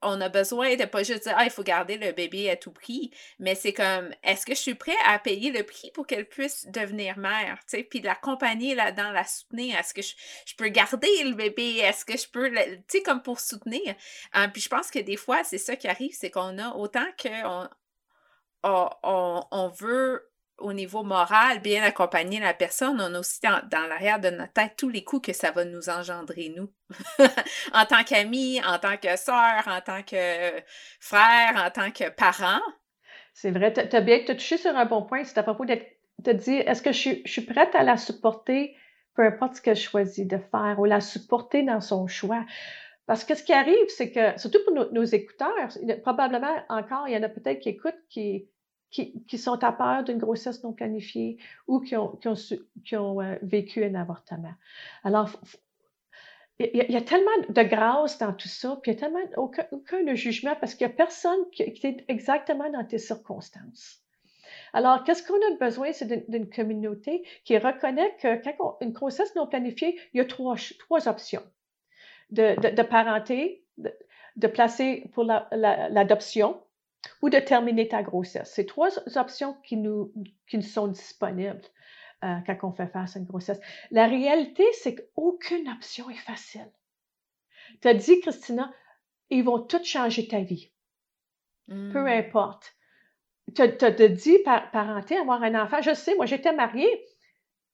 [0.01, 2.71] on a besoin de pas juste dire, ah, il faut garder le bébé à tout
[2.71, 6.27] prix, mais c'est comme, est-ce que je suis prête à payer le prix pour qu'elle
[6.27, 9.77] puisse devenir mère, tu sais, puis l'accompagner là-dedans, la soutenir?
[9.77, 11.77] Est-ce que je, peux garder le bébé?
[11.79, 13.95] Est-ce que je peux, tu sais, comme pour soutenir?
[14.37, 17.05] Euh, puis je pense que des fois, c'est ça qui arrive, c'est qu'on a autant
[17.21, 17.67] qu'on
[18.63, 24.19] on, on veut au niveau moral, bien accompagner la personne, on a aussi dans, l'arrière
[24.19, 26.71] de notre tête tous les coups que ça va nous engendrer, nous.
[27.73, 30.51] en tant qu'amis, en tant que sœur, en tant que
[30.99, 32.61] frère, en tant que parent.
[33.33, 35.23] C'est vrai, tu as bien touché sur un bon point.
[35.25, 35.77] C'est à propos de
[36.23, 38.75] te dire, est-ce que je, suis prête à la supporter,
[39.15, 42.45] peu importe ce que je choisis de faire, ou la supporter dans son choix?
[43.07, 45.69] Parce que ce qui arrive, c'est que, surtout pour nos, nos écouteurs,
[46.01, 47.93] probablement encore, il y en a peut-être qui écoutent
[49.27, 52.19] qui sont à peur d'une grossesse non planifiée ou qui ont,
[53.21, 54.53] euh, vécu un avortement.
[55.03, 55.29] Alors,
[56.59, 60.15] il y, a, tellement de grâce dans tout ça, puis il n'y a tellement aucun,
[60.15, 64.01] jugement parce qu'il n'y a personne qui, est exactement dans tes circonstances.
[64.71, 65.91] Alors, qu'est-ce qu'on a besoin?
[65.91, 70.55] C'est d'une communauté qui reconnaît que quand une grossesse non planifiée, il y a trois,
[70.79, 71.43] trois options.
[72.31, 76.59] De, de, de parenter, de, placer pour l'adoption,
[77.21, 78.51] ou de terminer ta grossesse.
[78.53, 80.13] C'est trois options qui nous,
[80.47, 81.61] qui nous sont disponibles
[82.23, 83.59] euh, quand on fait face à une grossesse.
[83.91, 86.71] La réalité, c'est qu'aucune option est facile.
[87.81, 88.71] Tu as dit, Christina,
[89.29, 90.71] ils vont tous changer ta vie.
[91.67, 92.07] Peu hmm.
[92.07, 92.75] importe.
[93.55, 95.81] tu as, dit par, parenté, avoir un enfant.
[95.81, 97.05] Je sais, moi, j'étais mariée.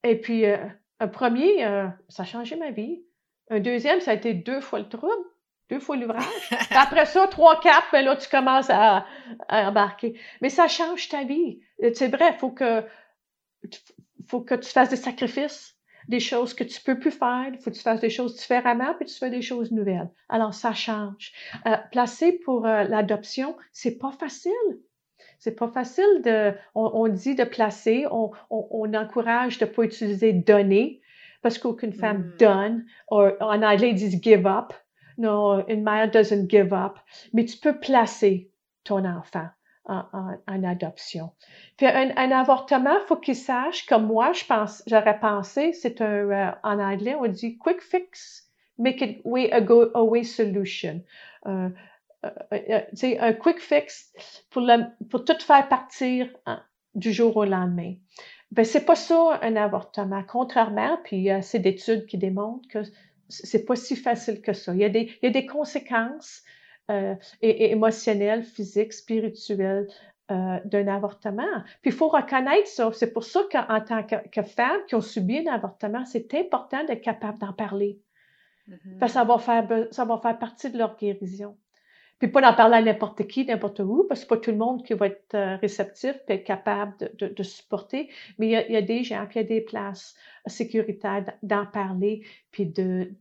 [0.03, 0.57] Et puis, euh,
[0.99, 3.03] un premier, euh, ça a changé ma vie.
[3.49, 5.25] Un deuxième, ça a été deux fois le trouble,
[5.71, 6.25] deux fois l'ouvrage.
[6.71, 9.05] Après ça, trois, quatre, ben là, tu commences à,
[9.49, 10.19] embarquer.
[10.41, 11.61] Mais ça change ta vie.
[11.93, 12.83] C'est vrai, il faut que,
[14.27, 15.77] faut que tu fasses des sacrifices,
[16.09, 17.47] des choses que tu peux plus faire.
[17.53, 20.09] Il faut que tu fasses des choses différemment, puis tu fais des choses nouvelles.
[20.27, 21.31] Alors, ça change.
[21.65, 24.51] Euh, placer pour l'adoption, c'est pas facile.
[25.39, 31.01] C'est pas facile de, on, dit de placer, on, on, encourage de pas utiliser donner
[31.41, 32.37] parce qu'aucune femme mm.
[32.37, 32.85] donne.
[33.07, 34.73] en anglais, ils disent give up.
[35.21, 36.97] Non, une mère doesn't give up.
[37.33, 38.51] Mais tu peux placer
[38.83, 39.47] ton enfant
[39.85, 41.31] en, adoption.
[41.81, 46.51] Un, un avortement, faut qu'il sache, comme moi, je pense, j'aurais pensé, c'est un, euh,
[46.63, 51.03] en anglais, on dit quick fix, make it way a go away solution.
[51.47, 51.69] Euh,
[52.23, 54.13] euh, euh, un quick fix
[54.51, 54.67] pour,
[55.09, 56.61] pour tout faire partir hein,
[56.93, 57.95] du jour au lendemain.
[58.51, 60.23] Ben, c'est pas ça un avortement.
[60.27, 62.79] Contrairement, puis il y a assez d'études qui démontrent que
[63.31, 64.73] c'est pas si facile que ça.
[64.73, 66.43] Il y a des, il y a des conséquences
[66.89, 69.87] euh, émotionnelles, physiques, spirituelles
[70.31, 71.63] euh, d'un avortement.
[71.81, 72.91] Puis il faut reconnaître ça.
[72.93, 76.83] C'est pour ça qu'en tant que, que femmes qui ont subi un avortement, c'est important
[76.85, 77.99] d'être capable d'en parler.
[78.69, 78.97] Mm-hmm.
[78.99, 81.57] Parce que ça va, faire, ça va faire partie de leur guérison.
[82.19, 84.57] Puis pas d'en parler à n'importe qui, n'importe où, parce que c'est pas tout le
[84.57, 88.09] monde qui va être euh, réceptif et être capable de, de, supporter.
[88.37, 90.15] Mais il y, a, il y, a, des gens, puis il y a des places
[90.45, 93.11] sécuritaires d'en parler, puis de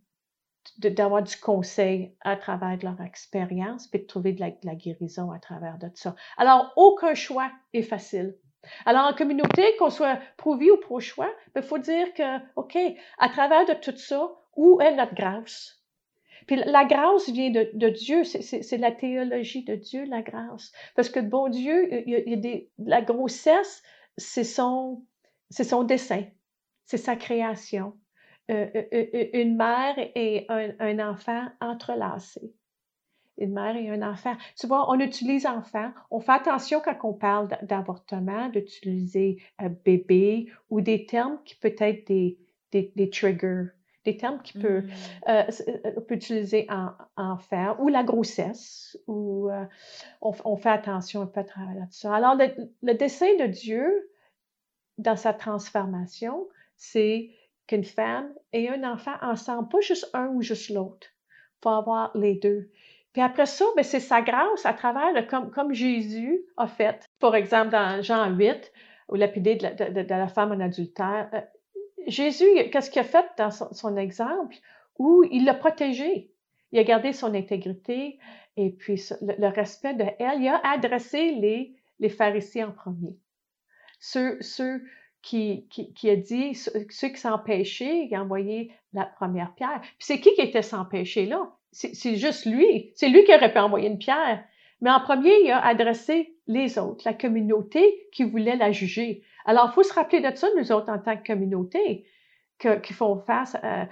[0.79, 5.39] d'avoir du conseil à travers de leur expérience, puis de trouver de la, guérison à
[5.39, 6.15] travers de ça.
[6.37, 8.37] Alors, aucun choix est facile.
[8.85, 12.77] Alors, en communauté, qu'on soit pro-vie ou pro-choix, il ben, faut dire que, OK,
[13.19, 15.81] à travers de tout ça, où est notre grâce?
[16.47, 20.73] Puis la grâce vient de, de Dieu, c'est la théologie de Dieu, la grâce.
[20.97, 23.83] Parce que bon Dieu, il des, la grossesse,
[24.17, 25.05] c'est son,
[25.51, 26.25] son dessein,
[26.85, 27.97] c'est sa création.
[28.51, 32.53] Euh, euh, euh, une mère et un, un, enfant entrelacés.
[33.39, 34.37] Une mère et un enfant.
[34.59, 35.93] Tu vois, on utilise enfant.
[36.11, 39.43] On fait attention quand on parle d'avortement, d'utiliser
[39.85, 42.39] bébé ou des termes qui peuvent être des,
[42.73, 43.69] des, des triggers
[44.05, 44.91] des termes qui peut, mmh.
[45.29, 49.65] euh, euh, on peut utiliser en, enfant ou la grossesse, ou euh,
[50.23, 52.15] on, fait attention un peu à travers ça.
[52.15, 54.11] Alors, le, dessein de Dieu
[54.99, 57.31] dans sa transformation, c'est
[57.71, 61.07] qu'une femme et un enfant ensemble, pas juste un ou juste l'autre.
[61.07, 62.69] Il faut avoir les deux.
[63.13, 67.07] Puis après ça, ben, c'est sa grâce à travers, comme, comme Jésus a fait.
[67.21, 68.73] Par exemple, dans Jean 8,
[69.09, 71.31] au lapidé de la, femme en adultère,
[72.09, 74.57] Jésus, qu'est-ce qu'il a fait dans son, exemple?
[74.99, 76.33] Où il l'a protégé?
[76.73, 78.19] Il a gardé son intégrité
[78.57, 80.43] et puis le, respect de elle.
[80.43, 83.17] Il a adressé les, les pharisiens en premier.
[84.01, 84.83] Ceux, ceux
[85.23, 89.81] qui, qui, a dit, ceux qui péché, il a envoyé la première pierre.
[89.81, 91.53] Puis c'est qui qui était sans péché là?
[91.73, 92.91] C'est juste lui.
[92.97, 94.43] C'est lui qui aurait pu envoyer une pierre.
[94.81, 99.23] Mais en premier, il a adressé les autres, la communauté qui voulait la juger.
[99.45, 102.07] Alors, il faut se rappeler de ça, nous autres, en tant que communauté,
[102.59, 103.89] qui font face à,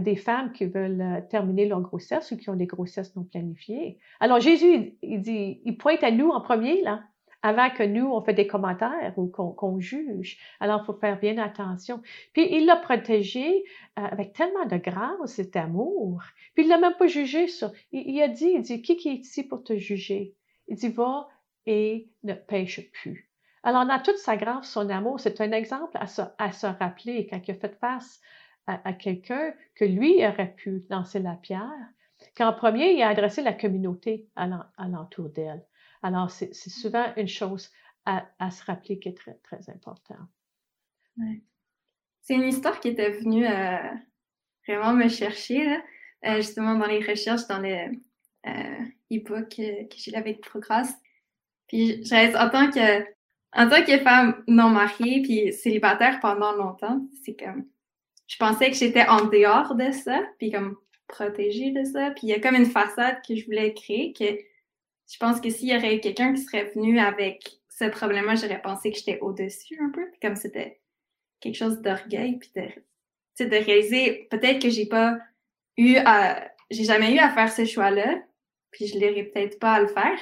[0.00, 3.98] des femmes qui veulent euh, terminer leur grossesse ou qui ont des grossesses non planifiées.
[4.18, 7.02] Alors, Jésus, il, dit, il pointe à nous en premier, là,
[7.42, 10.38] avant que nous, on fait des commentaires ou qu'on juge.
[10.60, 12.02] Alors, il faut faire bien attention.
[12.32, 13.64] Puis, il l'a protégé
[13.98, 16.22] euh, avec tellement de grâce et d'amour.
[16.54, 17.72] Puis, il l'a même pas jugé ça.
[17.92, 20.34] Il, a dit, il dit, qui, qui est ici pour te juger?
[20.68, 21.28] Il dit, va
[21.66, 23.30] et ne pêche plus.
[23.62, 27.26] Alors, dans toute sa grâce, son amour, c'est un exemple à se, à se, rappeler
[27.26, 28.20] quand il a fait face
[28.66, 31.88] à, quelqu'un que lui aurait pu lancer la pierre,
[32.36, 34.46] qu'en premier, il a adressé la communauté à
[34.86, 35.64] l'entour d'elle.
[36.02, 37.70] Alors, c'est souvent une chose
[38.04, 40.28] à, à, se rappeler qui est très, très importante.
[42.22, 43.76] C'est une histoire qui était venue euh,
[44.66, 45.82] vraiment me chercher, là.
[46.26, 47.88] Euh, justement dans les recherches, dans les
[48.46, 50.92] euh, e-book que, que j'ai avec Progress.
[51.66, 53.02] Puis je reste en tant que
[53.52, 57.66] en tant que femme non mariée puis célibataire pendant longtemps, c'est comme
[58.26, 60.76] je pensais que j'étais en dehors de ça, puis comme
[61.08, 64.38] protégée de ça, puis il y a comme une façade que je voulais créer que
[65.10, 68.90] je pense que s'il y aurait quelqu'un qui serait venu avec ce problème-là, j'aurais pensé
[68.90, 70.80] que j'étais au-dessus un peu, comme c'était
[71.40, 75.18] quelque chose d'orgueil, puis de, de réaliser peut-être que j'ai pas
[75.76, 78.22] eu à j'ai jamais eu à faire ce choix-là,
[78.70, 80.18] puis je l'aurais peut-être pas à le faire.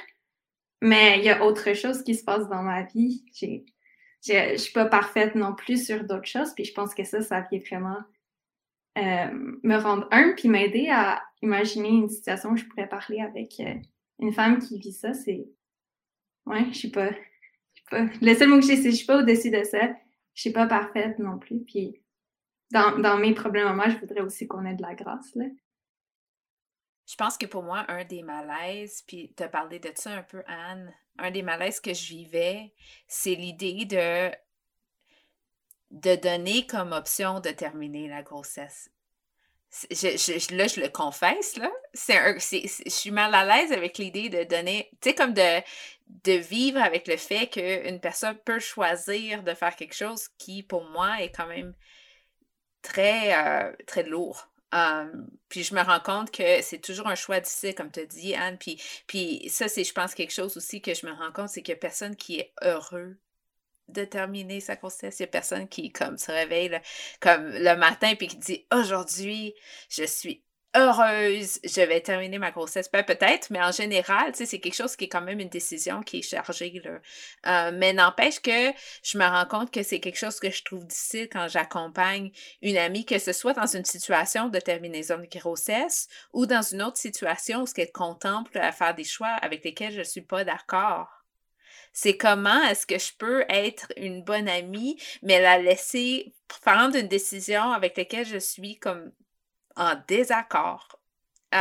[0.81, 3.25] Mais il y a autre chose qui se passe dans ma vie.
[3.35, 3.47] Je
[4.27, 6.55] je suis pas parfaite non plus sur d'autres choses.
[6.55, 7.99] Puis je pense que ça, ça vient vraiment
[8.97, 13.61] euh, me rendre un, puis m'aider à imaginer une situation où je pourrais parler avec
[13.61, 13.75] euh,
[14.19, 15.15] une femme qui vit ça.
[15.15, 15.49] C'est.
[16.47, 17.11] Ouais, je suis pas.
[17.93, 19.95] le seul mot que j'ai, c'est je suis pas au-dessus de ça.
[20.35, 21.61] Je suis pas parfaite non plus.
[21.61, 22.01] Puis
[22.71, 25.45] dans, dans mes problèmes moi, je voudrais aussi qu'on ait de la grâce, là.
[27.09, 30.23] Je pense que pour moi, un des malaises, puis tu as parlé de ça un
[30.23, 32.75] peu, Anne, un des malaises que je vivais,
[33.07, 34.31] c'est l'idée de,
[35.91, 38.91] de donner comme option de terminer la grossesse.
[39.91, 41.71] Je, là, je le confesse, là.
[41.93, 45.61] C'est je suis mal à l'aise avec l'idée de donner, tu sais, comme de,
[46.25, 50.85] de vivre avec le fait qu'une personne peut choisir de faire quelque chose qui, pour
[50.91, 51.75] moi, est quand même
[52.83, 54.49] très, euh, très lourd
[55.49, 58.59] puis je me rends compte que c'est toujours un choix difficile, comme tu dit, Anne.
[58.59, 61.63] Puis, puis ça, c'est, je pense, quelque chose aussi que je me rends compte, c'est
[61.63, 63.17] qu'il n'y a personne qui est heureux
[63.89, 65.19] de terminer sa grossesse.
[65.19, 66.81] Il n'y a personne qui, comme, se réveille
[67.21, 69.55] comme le matin puis qui dit Aujourd'hui,
[69.89, 70.43] je suis
[70.77, 72.91] heureuse, je vais terminer ma grossesse.
[72.91, 76.19] Ben, peut-être, mais en général, c'est quelque chose qui est quand même une décision qui
[76.19, 76.83] est chargée.
[77.47, 78.73] Euh, mais n'empêche que
[79.03, 82.31] je me rends compte que c'est quelque chose que je trouve difficile quand j'accompagne
[82.63, 86.83] une amie, que ce soit dans une situation de terminaison de grossesse ou dans une
[86.83, 90.23] autre situation où ce qu'elle contemple à faire des choix avec lesquels je ne suis
[90.23, 91.18] pas d'accord.
[92.01, 96.33] C'est comment est-ce que je peux être une bonne amie, mais la laisser
[96.63, 99.11] prendre une décision avec laquelle je suis comme
[99.75, 101.01] en désaccord.
[101.51, 101.59] Tu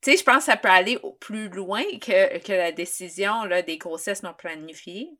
[0.00, 3.78] sais, je pense que ça peut aller plus loin que, que la décision là, des
[3.78, 5.12] grossesses non planifiées.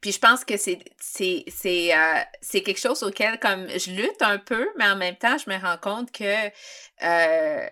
[0.00, 4.86] Puis je pense que euh, c'est quelque chose auquel comme je lutte un peu, mais
[4.86, 6.46] en même temps, je me rends compte que,
[7.02, 7.68] euh,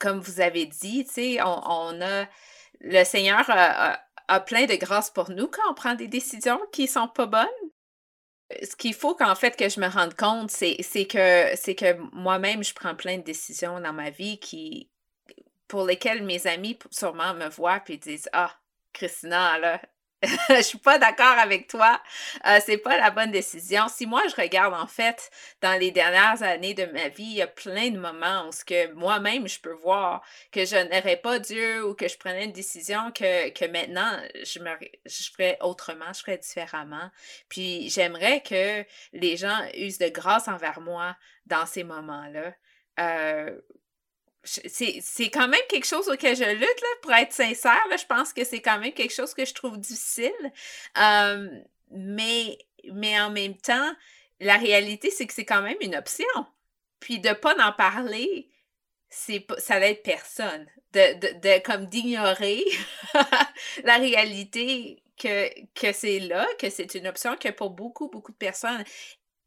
[0.00, 2.26] comme vous avez dit, tu sais, on, on, a,
[2.80, 7.08] le Seigneur a, plein de grâce pour nous quand on prend des décisions qui sont
[7.08, 7.46] pas bonnes.
[8.62, 12.64] Ce qu'il faut qu'en fait que je me rende compte, c'est, que c'est que moi-même,
[12.64, 14.90] je prends plein de décisions dans ma vie qui
[15.68, 18.56] pour lesquelles mes amis sûrement me voient et disent Ah,
[18.92, 19.80] Christina, là,
[20.50, 22.00] je suis pas d'accord avec toi.
[22.46, 23.88] Euh, c'est pas la bonne décision.
[23.88, 25.30] Si moi je regarde en fait
[25.62, 28.64] dans les dernières années de ma vie, il y a plein de moments où ce
[28.64, 32.52] que moi-même je peux voir que je n'aurais pas Dieu ou que je prenais une
[32.52, 34.70] décision que, maintenant je me
[35.34, 37.10] ferais autrement, je ferais différemment.
[37.48, 42.52] Puis j'aimerais que les gens usent de grâce envers moi dans ces moments-là.
[42.98, 43.58] Euh,
[44.66, 47.84] c'est quand même quelque chose auquel je lutte, là, pour être sincère.
[47.90, 50.32] je pense que c'est quand même quelque chose que je trouve difficile.
[51.90, 52.58] mais,
[52.92, 53.92] mais en même temps,
[54.40, 56.26] la réalité, c'est que c'est quand même une option.
[56.98, 58.50] Puis de ne pas en parler,
[59.08, 60.66] c'est ça n'aide personne.
[60.92, 62.64] De, de, de comme d'ignorer
[63.84, 68.36] la réalité que, que c'est là, que c'est une option que pour beaucoup, beaucoup de
[68.36, 68.82] personnes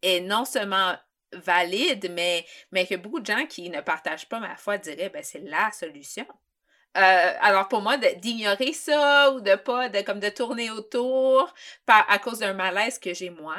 [0.02, 0.96] est non seulement
[1.36, 5.24] valide, mais, mais que beaucoup de gens qui ne partagent pas ma foi diraient ben,
[5.24, 6.26] c'est la solution.
[6.96, 11.54] Euh, alors pour moi, d'ignorer ça ou de pas, de, comme de tourner autour
[11.86, 13.58] par, à cause d'un malaise que j'ai moi,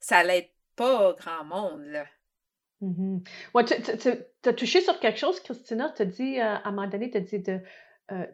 [0.00, 1.84] ça l'aide pas grand monde.
[1.86, 2.04] Là.
[2.80, 3.18] Mm
[3.64, 7.18] tu as touché sur quelque chose, Christina, tu dit, euh, à un moment donné, tu
[7.18, 7.60] as dit de,
[8.10, 8.26] euh,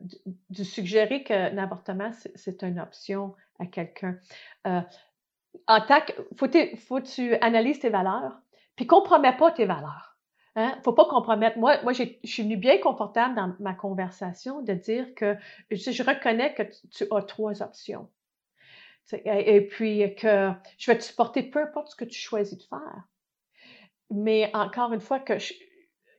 [0.49, 4.19] de, suggérer que l'avortement, c'est une option à quelqu'un.
[4.65, 6.49] en tant que, faut,
[6.87, 8.41] faut tu analyses tes valeurs,
[8.79, 10.17] puis compromets pas tes valeurs.
[10.55, 10.79] Hein?
[10.85, 11.59] Faut pas compromettre.
[11.59, 15.37] Moi, moi, je suis venue bien confortable dans ma conversation de dire que
[15.73, 18.09] je, reconnais que tu, as trois options.
[19.25, 23.03] Et, puis que je vais te supporter peu importe ce que tu choisis de faire.
[24.13, 25.55] Mais encore une fois, que je,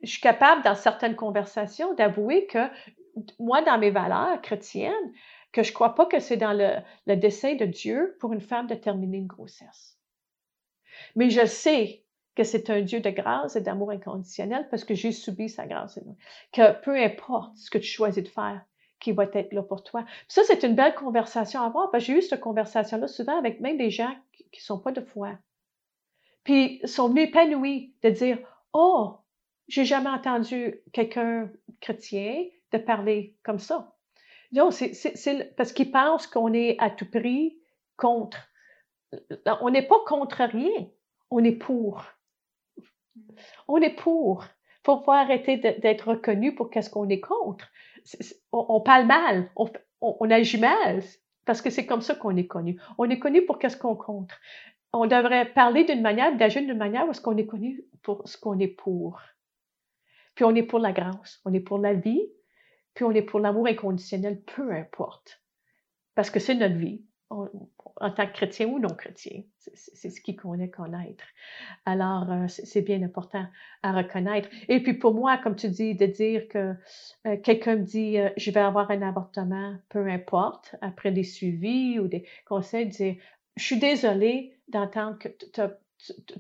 [0.04, 2.68] suis capable dans certaines conversations d'avouer que
[3.40, 5.14] moi, dans mes valeurs chrétiennes,
[5.54, 6.74] que je crois pas que c'est dans le,
[7.06, 9.98] le dessein de Dieu pour une femme de terminer une grossesse.
[11.16, 12.04] Mais je sais
[12.40, 16.00] que c'est un Dieu de grâce et d'amour inconditionnel parce que j'ai subi sa grâce.
[16.54, 18.62] Que peu importe ce que tu choisis de faire,
[19.02, 20.06] qui va être là pour toi.
[20.30, 23.60] ça, c'est une belle conversation à avoir parce que j'ai eu cette conversation-là souvent avec
[23.60, 25.32] même des gens qui ne sont pas de foi.
[26.46, 28.40] Puis sont venus épanouis de dire
[28.72, 29.18] Oh,
[29.68, 33.98] j'ai jamais entendu quelqu'un chrétien de parler comme ça.
[34.54, 37.60] Non, c'est parce qu'ils pensent qu'on est à tout prix
[37.98, 38.50] contre.
[39.60, 40.88] On n'est pas contre rien,
[41.32, 42.06] on est pour.
[43.68, 44.46] On est pour.
[44.46, 47.68] Il faut pas arrêter d'être reconnu pour qu'est-ce qu'on est contre.
[48.52, 49.52] on, parle mal,
[50.02, 51.04] on, agit mal,
[51.46, 52.80] parce que c'est comme ça qu'on est connu.
[52.98, 54.40] On est connu pour qu'est-ce qu'on contre.
[54.94, 58.38] On devrait parler d'une manière, d'agir d'une manière où est-ce qu'on est connu pour ce
[58.38, 59.22] qu'on est pour.
[60.36, 62.26] Puis on est pour la grâce, on est pour la vie,
[62.94, 65.44] puis on est pour l'amour inconditionnel, peu importe.
[66.16, 67.04] Parce que c'est notre vie.
[68.00, 69.42] En tant que chrétien ou non chrétien.
[69.58, 71.24] C'est ce qui connaît connaître.
[71.86, 73.46] Alors, euh, c'est bien important
[73.84, 74.50] à reconnaître.
[74.68, 76.76] Et puis pour moi, comme tu dis, de dire que
[77.28, 82.08] euh, quelqu'un me dit je vais avoir un avortement, peu importe, après des suivis ou
[82.08, 83.16] des conseils, dire
[83.60, 85.60] je suis désolée d'entendre que tu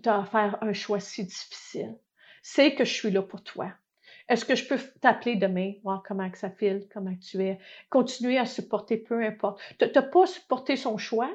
[0.09, 1.95] as, à faire un choix si difficile.
[2.41, 3.73] C'est que je suis là pour toi.
[4.29, 8.45] Est-ce que je peux t'appeler demain, voir comment ça file, comment tu es, continuer à
[8.45, 9.59] supporter, peu importe.
[9.79, 11.29] Tu n'as pas supporté son choix,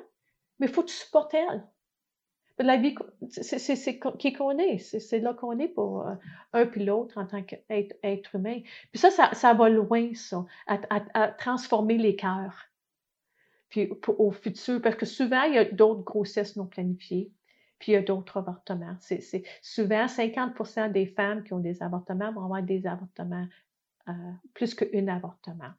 [0.65, 1.62] mais il faut que tu supportes elle.
[2.59, 2.95] La vie,
[3.29, 4.79] c'est qui qu'on est.
[4.79, 6.15] C'est là qu'on est pour euh,
[6.53, 8.61] un puis l'autre en tant qu'être être humain.
[8.93, 12.71] Puis ça, ça, va loin, ça, à, transformer les cœurs.
[13.69, 17.33] Puis au futur, parce que souvent, il y a d'autres grossesses non planifiées
[17.81, 18.97] puis il y a d'autres avortements.
[19.61, 23.47] Souvent 50% des femmes qui ont des avortements vont avoir des avortements,
[24.09, 24.12] euh,
[24.55, 25.73] plus qu'un avortement.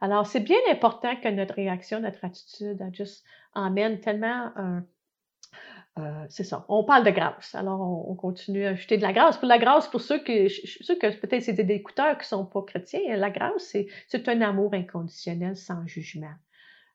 [0.00, 3.24] Alors, c'est bien important que notre réaction, notre attitude juste
[3.54, 4.84] emmène tellement un,
[5.98, 6.66] euh, c'est ça.
[6.68, 7.54] On parle de grâce.
[7.54, 9.38] Alors, on, continue à ajouter de la grâce.
[9.38, 12.62] Pour la grâce, pour ceux que, ceux que peut-être c'est des écouteurs qui sont pas
[12.62, 13.74] chrétiens, la grâce,
[14.08, 16.34] c'est un amour inconditionnel sans jugement.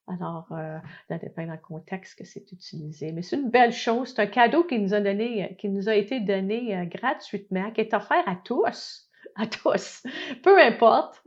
[0.07, 0.77] Alors, euh,
[1.07, 3.11] ça dépend dans le contexte que c'est utilisé.
[3.11, 4.13] Mais c'est une belle chose.
[4.13, 7.81] C'est un cadeau qui nous a donné, qui nous a été donné euh, gratuitement, qui
[7.81, 10.03] est offert à tous, à tous,
[10.43, 11.23] peu importe.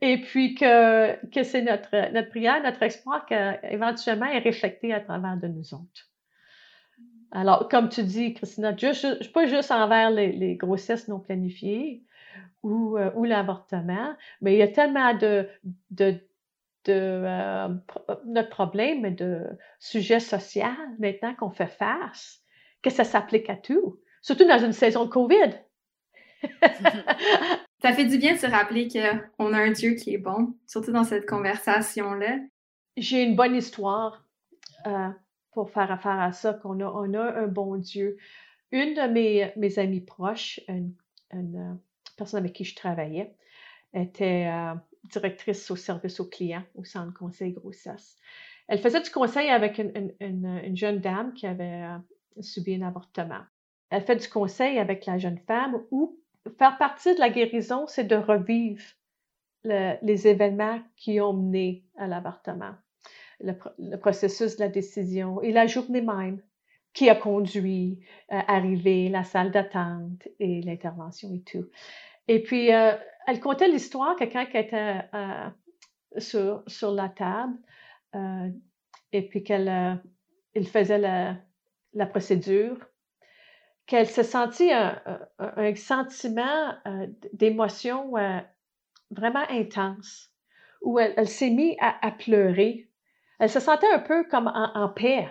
[0.00, 5.36] Et puis que, que c'est notre, notre prière, notre espoir qu'éventuellement est reflété à travers
[5.36, 6.10] de nous autres.
[7.32, 12.04] Alors, comme tu dis, Christina, juste, pas juste envers les, grossesses non planifiées
[12.62, 15.48] ou, euh, ou l'avortement, mais il y a tellement de,
[15.90, 16.20] de
[16.86, 17.68] de euh,
[18.26, 19.44] notre problème de
[19.78, 22.40] sujet social maintenant qu'on fait face,
[22.82, 25.50] que ça s'applique à tout, surtout dans une saison de COVID.
[27.82, 30.92] ça fait du bien de se rappeler qu'on a un Dieu qui est bon, surtout
[30.92, 32.38] dans cette conversation-là.
[32.96, 34.24] J'ai une bonne histoire
[34.86, 35.08] euh,
[35.52, 38.16] pour faire affaire à ça, qu'on a, on a un bon Dieu.
[38.72, 40.94] Une de mes, mes amies proches, une,
[41.34, 41.74] euh,
[42.16, 43.34] personne avec qui je travaillais,
[43.94, 44.50] était
[45.10, 48.16] directrice au service aux clients au centre conseil grossesse.
[48.68, 51.98] Elle faisait du conseil avec une, jeune dame qui avait euh,
[52.40, 53.42] subi un avortement.
[53.90, 56.18] Elle fait du conseil avec la jeune femme où
[56.58, 58.82] faire partie de la guérison, c'est de revivre
[59.64, 62.74] les événements qui ont mené à l'avortement,
[63.40, 66.40] le, processus de la décision et la journée même
[66.92, 68.00] qui a conduit
[68.32, 71.66] euh, arriver, la salle d'attente et l'intervention et tout.
[72.28, 72.92] Et puis, euh,
[73.26, 75.50] elle contait l'histoire, quelqu'un qui était euh,
[76.16, 77.58] sur, sur la table,
[78.14, 78.48] euh,
[79.12, 80.00] et puis qu'elle
[80.54, 80.98] il faisait
[81.92, 82.78] la procédure,
[83.86, 85.00] qu'elle se sentit un,
[85.38, 86.74] un, sentiment
[87.32, 88.12] d'émotion
[89.10, 90.30] vraiment intense,
[90.82, 92.88] où elle, s'est mise à, pleurer.
[93.38, 95.28] Elle se sentait un peu comme en, paix,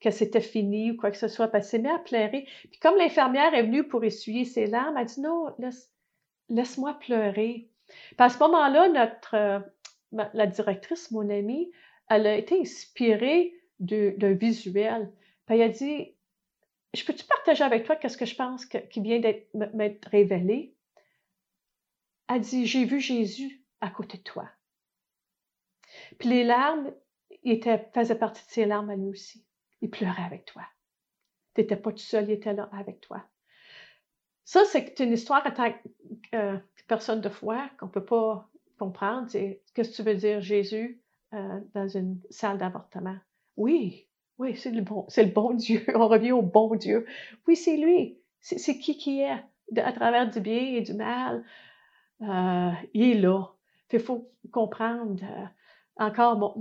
[0.00, 2.46] que c'était fini ou quoi que ce soit, elle s'est mise à pleurer.
[2.70, 5.90] Puis comme l'infirmière est venue pour essuyer ses larmes, elle dit non, laisse,
[6.48, 7.68] laisse-moi pleurer.
[7.88, 9.58] Puis à ce moment-là, notre, euh,
[10.12, 11.70] la directrice, mon amie,
[12.08, 15.10] elle a été inspirée d'un visuel.
[15.46, 16.15] Puis elle a dit,
[16.96, 20.74] je peux-tu partager avec toi qu'est-ce que je pense qui vient d'être m'être révélé?
[22.28, 24.48] Elle dit, j'ai vu Jésus à côté de toi.
[26.18, 26.92] Puis les larmes
[27.44, 29.46] était, faisaient partie de ses larmes à lui aussi.
[29.80, 30.62] Il pleurait avec toi.
[31.54, 33.24] Tu n'étais pas tout seul, il était là avec toi.
[34.44, 38.48] Ça, c'est une histoire en tant que euh, personne de foi qu'on ne peut pas
[38.78, 39.28] comprendre.
[39.30, 41.00] Qu'est-ce que tu veux dire, Jésus,
[41.34, 43.16] euh, dans une salle d'avortement?
[43.56, 44.05] Oui,
[44.38, 45.84] oui, c'est le, bon, c'est le bon Dieu.
[45.94, 47.06] On revient au bon Dieu.
[47.46, 48.18] Oui, c'est lui.
[48.40, 51.44] C'est, qui qui est à travers du bien et du mal.
[52.22, 53.52] Euh, il est là.
[53.92, 55.16] Il faut comprendre.
[55.96, 56.56] encore,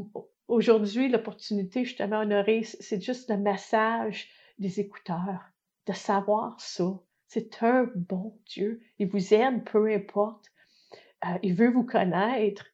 [0.47, 5.41] aujourd'hui, l'opportunité, justement, honorée, c'est juste le message des écouteurs,
[5.86, 8.82] de savoir ça, c'est un bon Dieu.
[8.99, 10.45] Il vous aime, peu importe.
[11.26, 12.65] Euh, il veut vous connaître.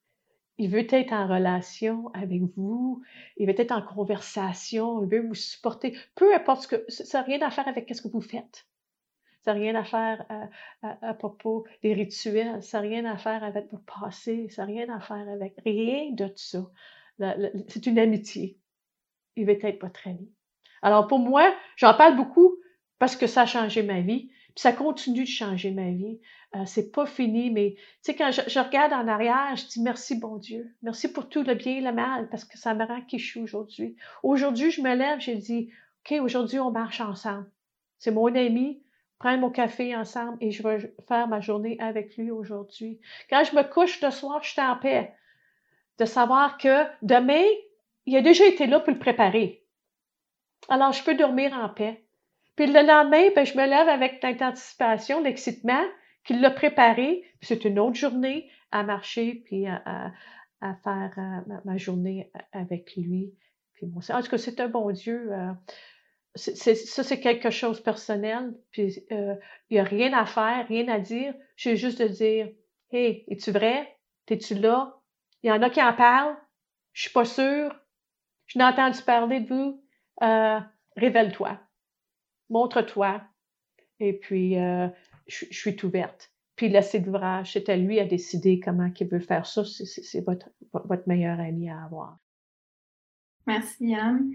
[0.58, 3.02] Il veut être en relation avec vous.
[3.38, 5.04] Il veut être en conversation.
[5.04, 5.98] Il veut vous supporter.
[6.16, 6.86] Peu importe ce que.
[6.90, 8.68] Ça n'a rien à faire avec ce que vous faites.
[9.44, 12.62] Ça n'a rien à faire euh, à, propos des rituels.
[12.62, 14.50] Ça n'a rien à faire avec votre passé.
[14.50, 16.70] Ça n'a rien à faire avec rien de tout ça.
[17.68, 18.60] C'est une amitié.
[19.36, 20.32] Il veut être votre ami.
[20.82, 22.56] Alors pour moi, j'en parle beaucoup
[23.00, 24.32] parce que ça a changé ma vie.
[24.56, 26.20] Puis ça continue de changer ma vie.
[26.56, 30.20] Euh, c'est pas fini, mais tu sais, quand je, regarde en arrière, je dis merci,
[30.20, 30.76] bon Dieu.
[30.82, 33.40] Merci pour tout le bien et le mal, parce que ça me rend qui je
[33.40, 33.96] aujourd'hui.
[34.24, 35.72] Aujourd'hui, je me lève, j'ai dit,
[36.06, 37.50] OK, aujourd'hui, on marche ensemble.
[38.00, 38.84] C'est mon ami,
[39.18, 43.00] prends mon café ensemble et je vais faire ma journée avec lui aujourd'hui.
[43.30, 45.14] Quand je me couche le soir, je suis en paix.
[46.00, 47.46] De savoir que demain,
[48.06, 49.64] il a déjà été là pour le préparer.
[50.68, 52.04] Alors, je peux dormir en paix.
[52.56, 55.84] Puis le lendemain, ben, je me lève avec l'anticipation, l'excitement
[56.24, 57.24] qu'il l'a préparé.
[57.42, 60.12] C'est une autre journée à marcher puis à,
[60.84, 63.34] faire euh, ma, journée avec lui.
[63.74, 65.32] Puis bon, en tout cas, c'est un bon Dieu.
[65.32, 65.52] Euh,
[66.36, 68.54] ça, c'est quelque chose de personnel.
[68.72, 69.36] Puis euh,
[69.70, 71.34] il n'y a rien à faire, rien à dire.
[71.56, 72.50] J'ai juste de dire
[72.92, 73.98] Hey, es-tu vrai?
[74.28, 74.98] Es-tu là?
[75.44, 76.38] Il y en a qui en parlent.
[76.94, 77.76] Je suis pas sûre.
[78.46, 79.84] Je n'ai entendu parler de vous.
[80.96, 81.60] révèle-toi
[82.52, 83.22] montre-toi.
[84.00, 84.88] Et puis, euh,
[85.28, 86.32] je, suis ouverte.
[86.56, 87.54] Puis, laissez l'ouvrage.
[87.54, 89.64] C'est à lui à décider comment il veut faire ça.
[89.66, 92.18] C'est votre, votre meilleur ami à avoir.
[93.48, 94.34] Merci, Anne.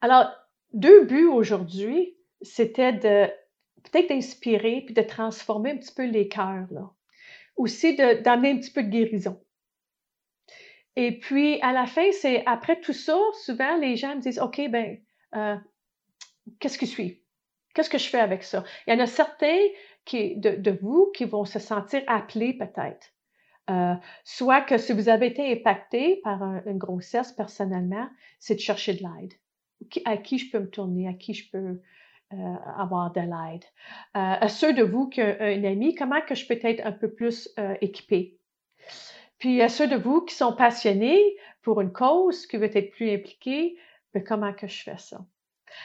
[0.00, 0.30] Alors,
[0.72, 3.26] deux buts aujourd'hui, c'était de
[3.82, 6.90] peut-être d'inspirer puis de transformer un petit peu les cœurs, là.
[7.56, 9.38] Aussi d'amener un petit peu de guérison.
[10.96, 14.60] Et puis, à la fin, c'est après tout ça, souvent, les gens me disent, OK,
[14.70, 14.98] ben,
[15.34, 15.56] euh,
[16.58, 17.22] qu'est-ce qui suit?
[17.74, 18.64] Qu'est-ce que je fais avec ça?
[18.86, 19.58] Il y en a certains
[20.04, 23.08] qui, de, vous qui vont se sentir appelés peut-être.
[23.70, 28.08] Euh, soit que si vous avez été impacté par une grossesse personnellement,
[28.40, 29.34] c'est de chercher de l'aide.
[30.04, 31.80] À qui je peux me tourner, à qui je peux
[32.32, 33.64] euh, avoir de l'aide?
[34.16, 36.92] Euh, à ceux de vous qui ont un ami, comment que je peux être un
[36.92, 38.36] peu plus équipé?
[39.38, 41.22] Puis à ceux de vous qui sont passionnés
[41.62, 43.78] pour une cause, qui veulent être plus impliqués,
[44.12, 45.24] ben, comment que je fais ça?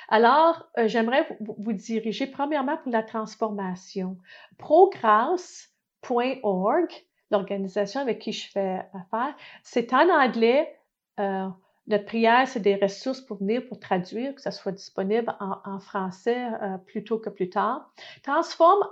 [0.09, 4.17] Alors, euh, j'aimerais vous, diriger premièrement pour la transformation.
[4.57, 6.89] Progress.org,
[7.31, 10.77] l'organisation avec qui je fais affaire, c'est en anglais.
[11.19, 11.47] Euh,
[11.87, 16.47] notre prière, c'est des ressources pour venir, pour traduire, que ça soit disponible en, français
[16.61, 17.91] euh, plus tôt que plus tard.
[18.23, 18.87] Transforme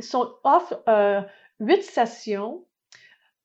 [0.00, 0.82] son, offre
[1.60, 2.64] huit sessions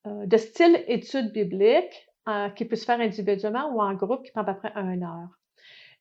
[0.04, 2.08] de style études bibliques
[2.56, 5.38] qui peut se faire individuellement ou en groupe qui prend à peu près une heure.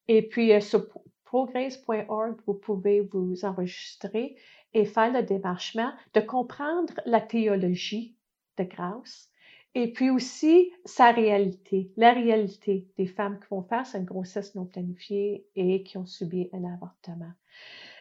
[0.07, 0.87] Et puis, euh, sur
[1.25, 4.35] progress.org, vous pouvez vous enregistrer
[4.73, 8.15] et faire le démarchement de comprendre la théologie
[8.57, 9.29] de grâce
[9.75, 14.53] et puis aussi sa réalité, la réalité des femmes qui font face à une grossesse
[14.55, 17.31] non planifiée et qui ont subi un avortement.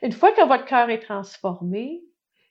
[0.02, 2.02] Une fois que votre cœur est transformé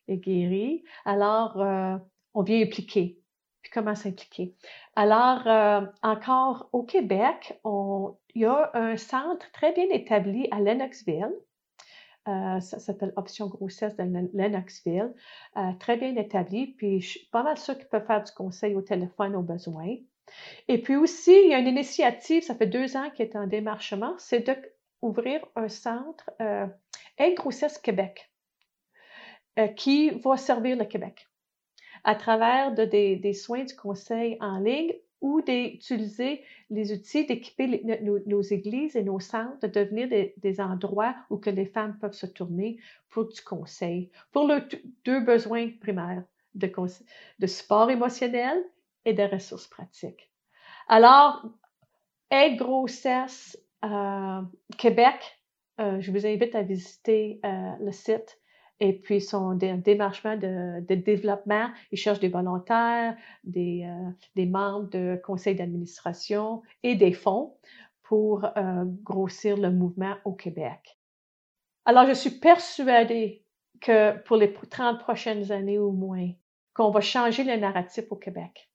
[0.07, 1.97] et guéri, alors euh,
[2.33, 3.20] on vient impliquer
[3.61, 4.55] puis comment s'impliquer?
[4.95, 11.33] Alors, euh, encore au Québec, il y a un centre très bien établi à Lennoxville.
[12.27, 14.03] Euh, ça s'appelle Option grossesse de
[14.33, 15.13] Lennoxville.
[15.57, 16.67] Euh, très bien établi.
[16.67, 19.95] Puis, je suis pas mal sûre qu'ils peuvent faire du conseil au téléphone au besoin.
[20.67, 23.47] Et puis aussi, il y a une initiative, ça fait deux ans qu'elle est en
[23.47, 24.49] démarchement, c'est
[25.01, 26.29] d'ouvrir un centre
[27.17, 28.31] Aide Grossesse Québec
[29.75, 31.27] qui va servir le Québec
[32.03, 37.83] à travers de, des, soins du conseil en ligne ou d'utiliser les outils d'équiper
[38.25, 42.25] nos, églises et nos centres, de devenir des, endroits où que les femmes peuvent se
[42.25, 42.77] tourner
[43.09, 44.67] pour du conseil, pour leurs
[45.05, 46.23] deux besoins primaires
[46.55, 46.71] de,
[47.39, 48.63] de support émotionnel
[49.05, 50.31] et de ressources pratiques.
[50.87, 51.45] Alors,
[52.31, 54.41] aide grossesse euh,
[54.77, 55.39] Québec,
[55.79, 58.40] euh, je vous invite à visiter euh, le site
[58.81, 65.21] et puis son démarchement de, développement, il cherche des volontaires, des, euh, des membres de
[65.23, 67.55] conseil d'administration et des fonds
[68.01, 70.97] pour euh, grossir le mouvement au Québec.
[71.85, 73.45] Alors, je suis persuadée
[73.81, 76.29] que pour les 30 prochaines années au moins,
[76.73, 78.71] qu'on va changer le narratif au Québec,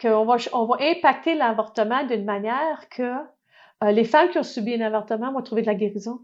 [0.00, 3.14] qu'on va, on va impacter l'avortement d'une manière que
[3.84, 6.20] euh, les femmes qui ont subi un avortement vont trouver de la guérison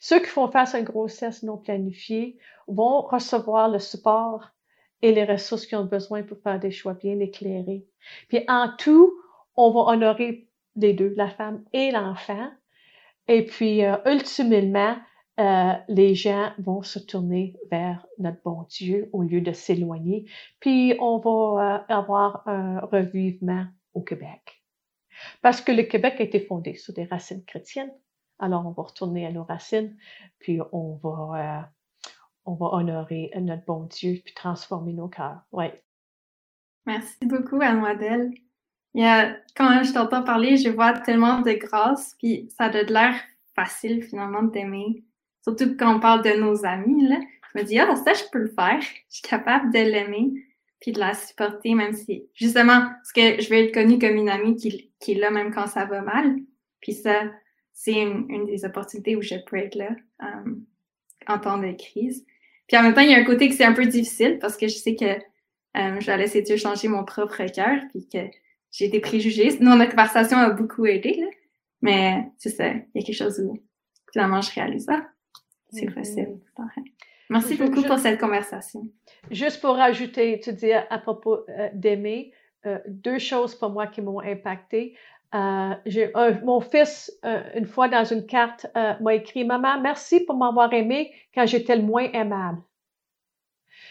[0.00, 4.50] ceux qui font face à une grossesse non planifiée vont recevoir le support
[5.02, 7.86] et les ressources qu'ils ont besoin pour faire des choix bien éclairés.
[8.28, 9.14] Puis en tout,
[9.56, 12.50] on va honorer les deux, la femme et l'enfant.
[13.28, 14.96] Et puis, euh, ultimement,
[15.38, 20.26] euh, les gens vont se tourner vers notre bon Dieu au lieu de s'éloigner.
[20.58, 24.62] Puis, on va euh, avoir un revivement au Québec.
[25.42, 27.92] Parce que le Québec a été fondé sur des racines chrétiennes.
[28.40, 29.96] Alors, on va retourner à nos racines,
[30.38, 31.60] puis on va, euh,
[32.46, 35.42] on va honorer notre bon Dieu, puis transformer nos cœurs.
[35.52, 35.82] Ouais.
[36.86, 37.84] Merci beaucoup, Anne
[38.94, 42.70] Il y a, quand je t'entends parler, je vois tellement de grâce, puis ça a
[42.70, 43.14] de l'air
[43.54, 45.04] facile finalement d'aimer.
[45.42, 47.20] Surtout quand on parle de nos amis, là.
[47.52, 48.80] Je me dis, ah, ça, je peux le faire.
[48.80, 50.32] Je suis capable de l'aimer,
[50.80, 54.30] puis de la supporter, même si, justement, parce que je veux être connue comme une
[54.30, 56.36] amie qui, qui est là même quand ça va mal.
[56.80, 57.24] Puis ça,
[57.72, 59.90] c'est une, des opportunités où je peux être là
[60.22, 60.54] euh,
[61.26, 62.26] en temps de crise.
[62.68, 64.56] Puis en même temps, il y a un côté que c'est un peu difficile parce
[64.56, 65.04] que je sais que
[65.76, 68.18] euh, je vais laisser Dieu changer mon propre cœur, puis que
[68.72, 69.56] j'ai des préjugés.
[69.60, 71.26] Nous, notre conversation a beaucoup aidé, là.
[71.82, 73.58] Mais c'est ça, il y a quelque chose où
[74.12, 75.06] finalement je réalise ça.
[75.72, 75.94] C'est Mhm.
[75.94, 76.38] facile.
[77.30, 78.88] Merci Je- beaucoup je- pour cette conversation.
[79.30, 82.32] Juste pour rajouter, tu dis à propos euh, d'aimer,
[82.66, 84.96] euh, deux choses pour moi qui m'ont impacté.
[85.34, 85.74] Euh,
[86.44, 90.72] mon fils, euh, une fois dans une carte, euh, m'a écrit Maman, merci pour m'avoir
[90.72, 92.60] aimé quand j'étais le moins aimable.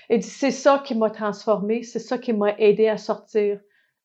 [0.09, 3.59] Et c'est ça qui m'a transformé, c'est ça qui m'a aidé à sortir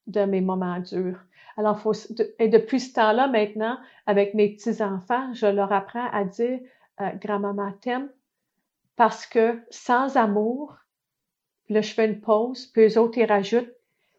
[0.07, 1.19] de mes moments durs.
[1.57, 1.81] Alors,
[2.39, 6.61] et depuis ce temps-là, maintenant, avec mes petits-enfants, je leur apprends à dire
[7.01, 8.11] euh, Grand-maman t'aime
[8.97, 10.77] parce que sans amour,
[11.69, 13.73] là, je fais une pause, puis eux autres, ils rajoutent,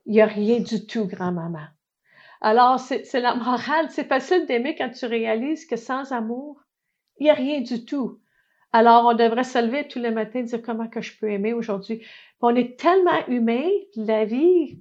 [0.06, 1.68] il n'y a rien du tout, grand-maman.
[2.46, 3.88] Alors, c'est la morale.
[3.90, 6.62] C'est facile d'aimer quand tu réalises que sans amour,
[7.18, 8.20] il n'y a rien du tout.
[8.72, 11.54] Alors, on devrait se lever tous les matins et dire comment que je peux aimer
[11.54, 12.06] aujourd'hui.
[12.42, 14.78] On est tellement humain, la vie,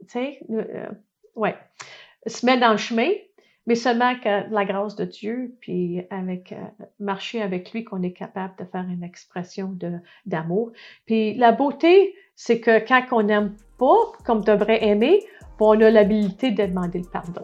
[0.00, 0.90] tu sais, euh,
[1.34, 1.56] ouais,
[2.26, 3.08] se met dans le chemin,
[3.66, 6.56] mais seulement que la grâce de Dieu, puis avec euh,
[7.00, 9.74] marcher avec lui, qu'on est capable de faire une expression
[10.26, 10.72] d'amour.
[11.06, 15.20] Puis la beauté, c'est que quand on n'aime pas, comme devrait aimer,
[15.66, 17.42] on a l'habilité de demander le pardon,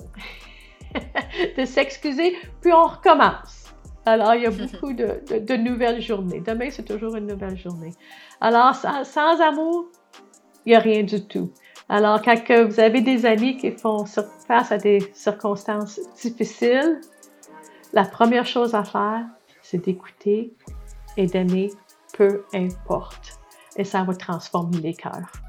[1.58, 3.64] de s'excuser, puis on recommence.
[4.06, 6.40] Alors, il y a beaucoup de, nouvelles journées.
[6.40, 7.92] Demain, c'est toujours une nouvelle journée.
[8.40, 9.86] Alors, sans, sans amour,
[10.66, 11.50] il n'y a rien du tout.
[11.88, 17.00] Alors, quand vous avez des amis qui font face à des circonstances difficiles,
[17.92, 19.24] la première chose à faire,
[19.62, 20.54] c'est d'écouter
[21.16, 21.70] et d'aimer,
[22.16, 23.38] peu importe.
[23.76, 25.43] Et ça va transformer les cœurs.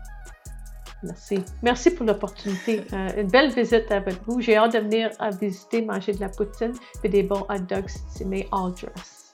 [1.04, 1.44] Merci.
[1.62, 2.84] Merci pour l'opportunité.
[2.94, 4.42] Euh, une belle visite avec vous.
[4.42, 6.74] J'ai hâte de venir à visiter, manger de la poutine
[7.04, 9.34] et des bons hot dogs estimés all dress.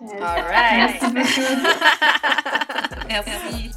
[0.00, 0.12] Yes.
[0.20, 1.12] All right.
[1.12, 1.68] Merci beaucoup.
[3.08, 3.70] Merci.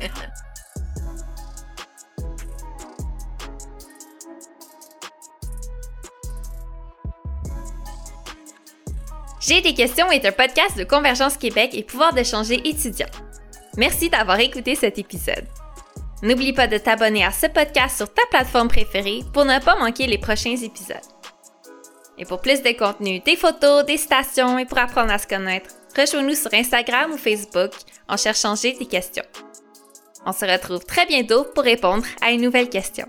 [9.40, 13.06] J'ai des questions est un podcast de Convergence Québec et pouvoir d'échanger étudiants.
[13.78, 15.46] Merci d'avoir écouté cet épisode.
[16.24, 20.08] N'oublie pas de t'abonner à ce podcast sur ta plateforme préférée pour ne pas manquer
[20.08, 20.98] les prochains épisodes.
[22.18, 25.70] Et pour plus de contenu, des photos, des stations et pour apprendre à se connaître,
[25.96, 27.72] rejoins-nous sur Instagram ou Facebook
[28.08, 29.26] en cherchant J'ai des questions.
[30.26, 33.08] On se retrouve très bientôt pour répondre à une nouvelle question.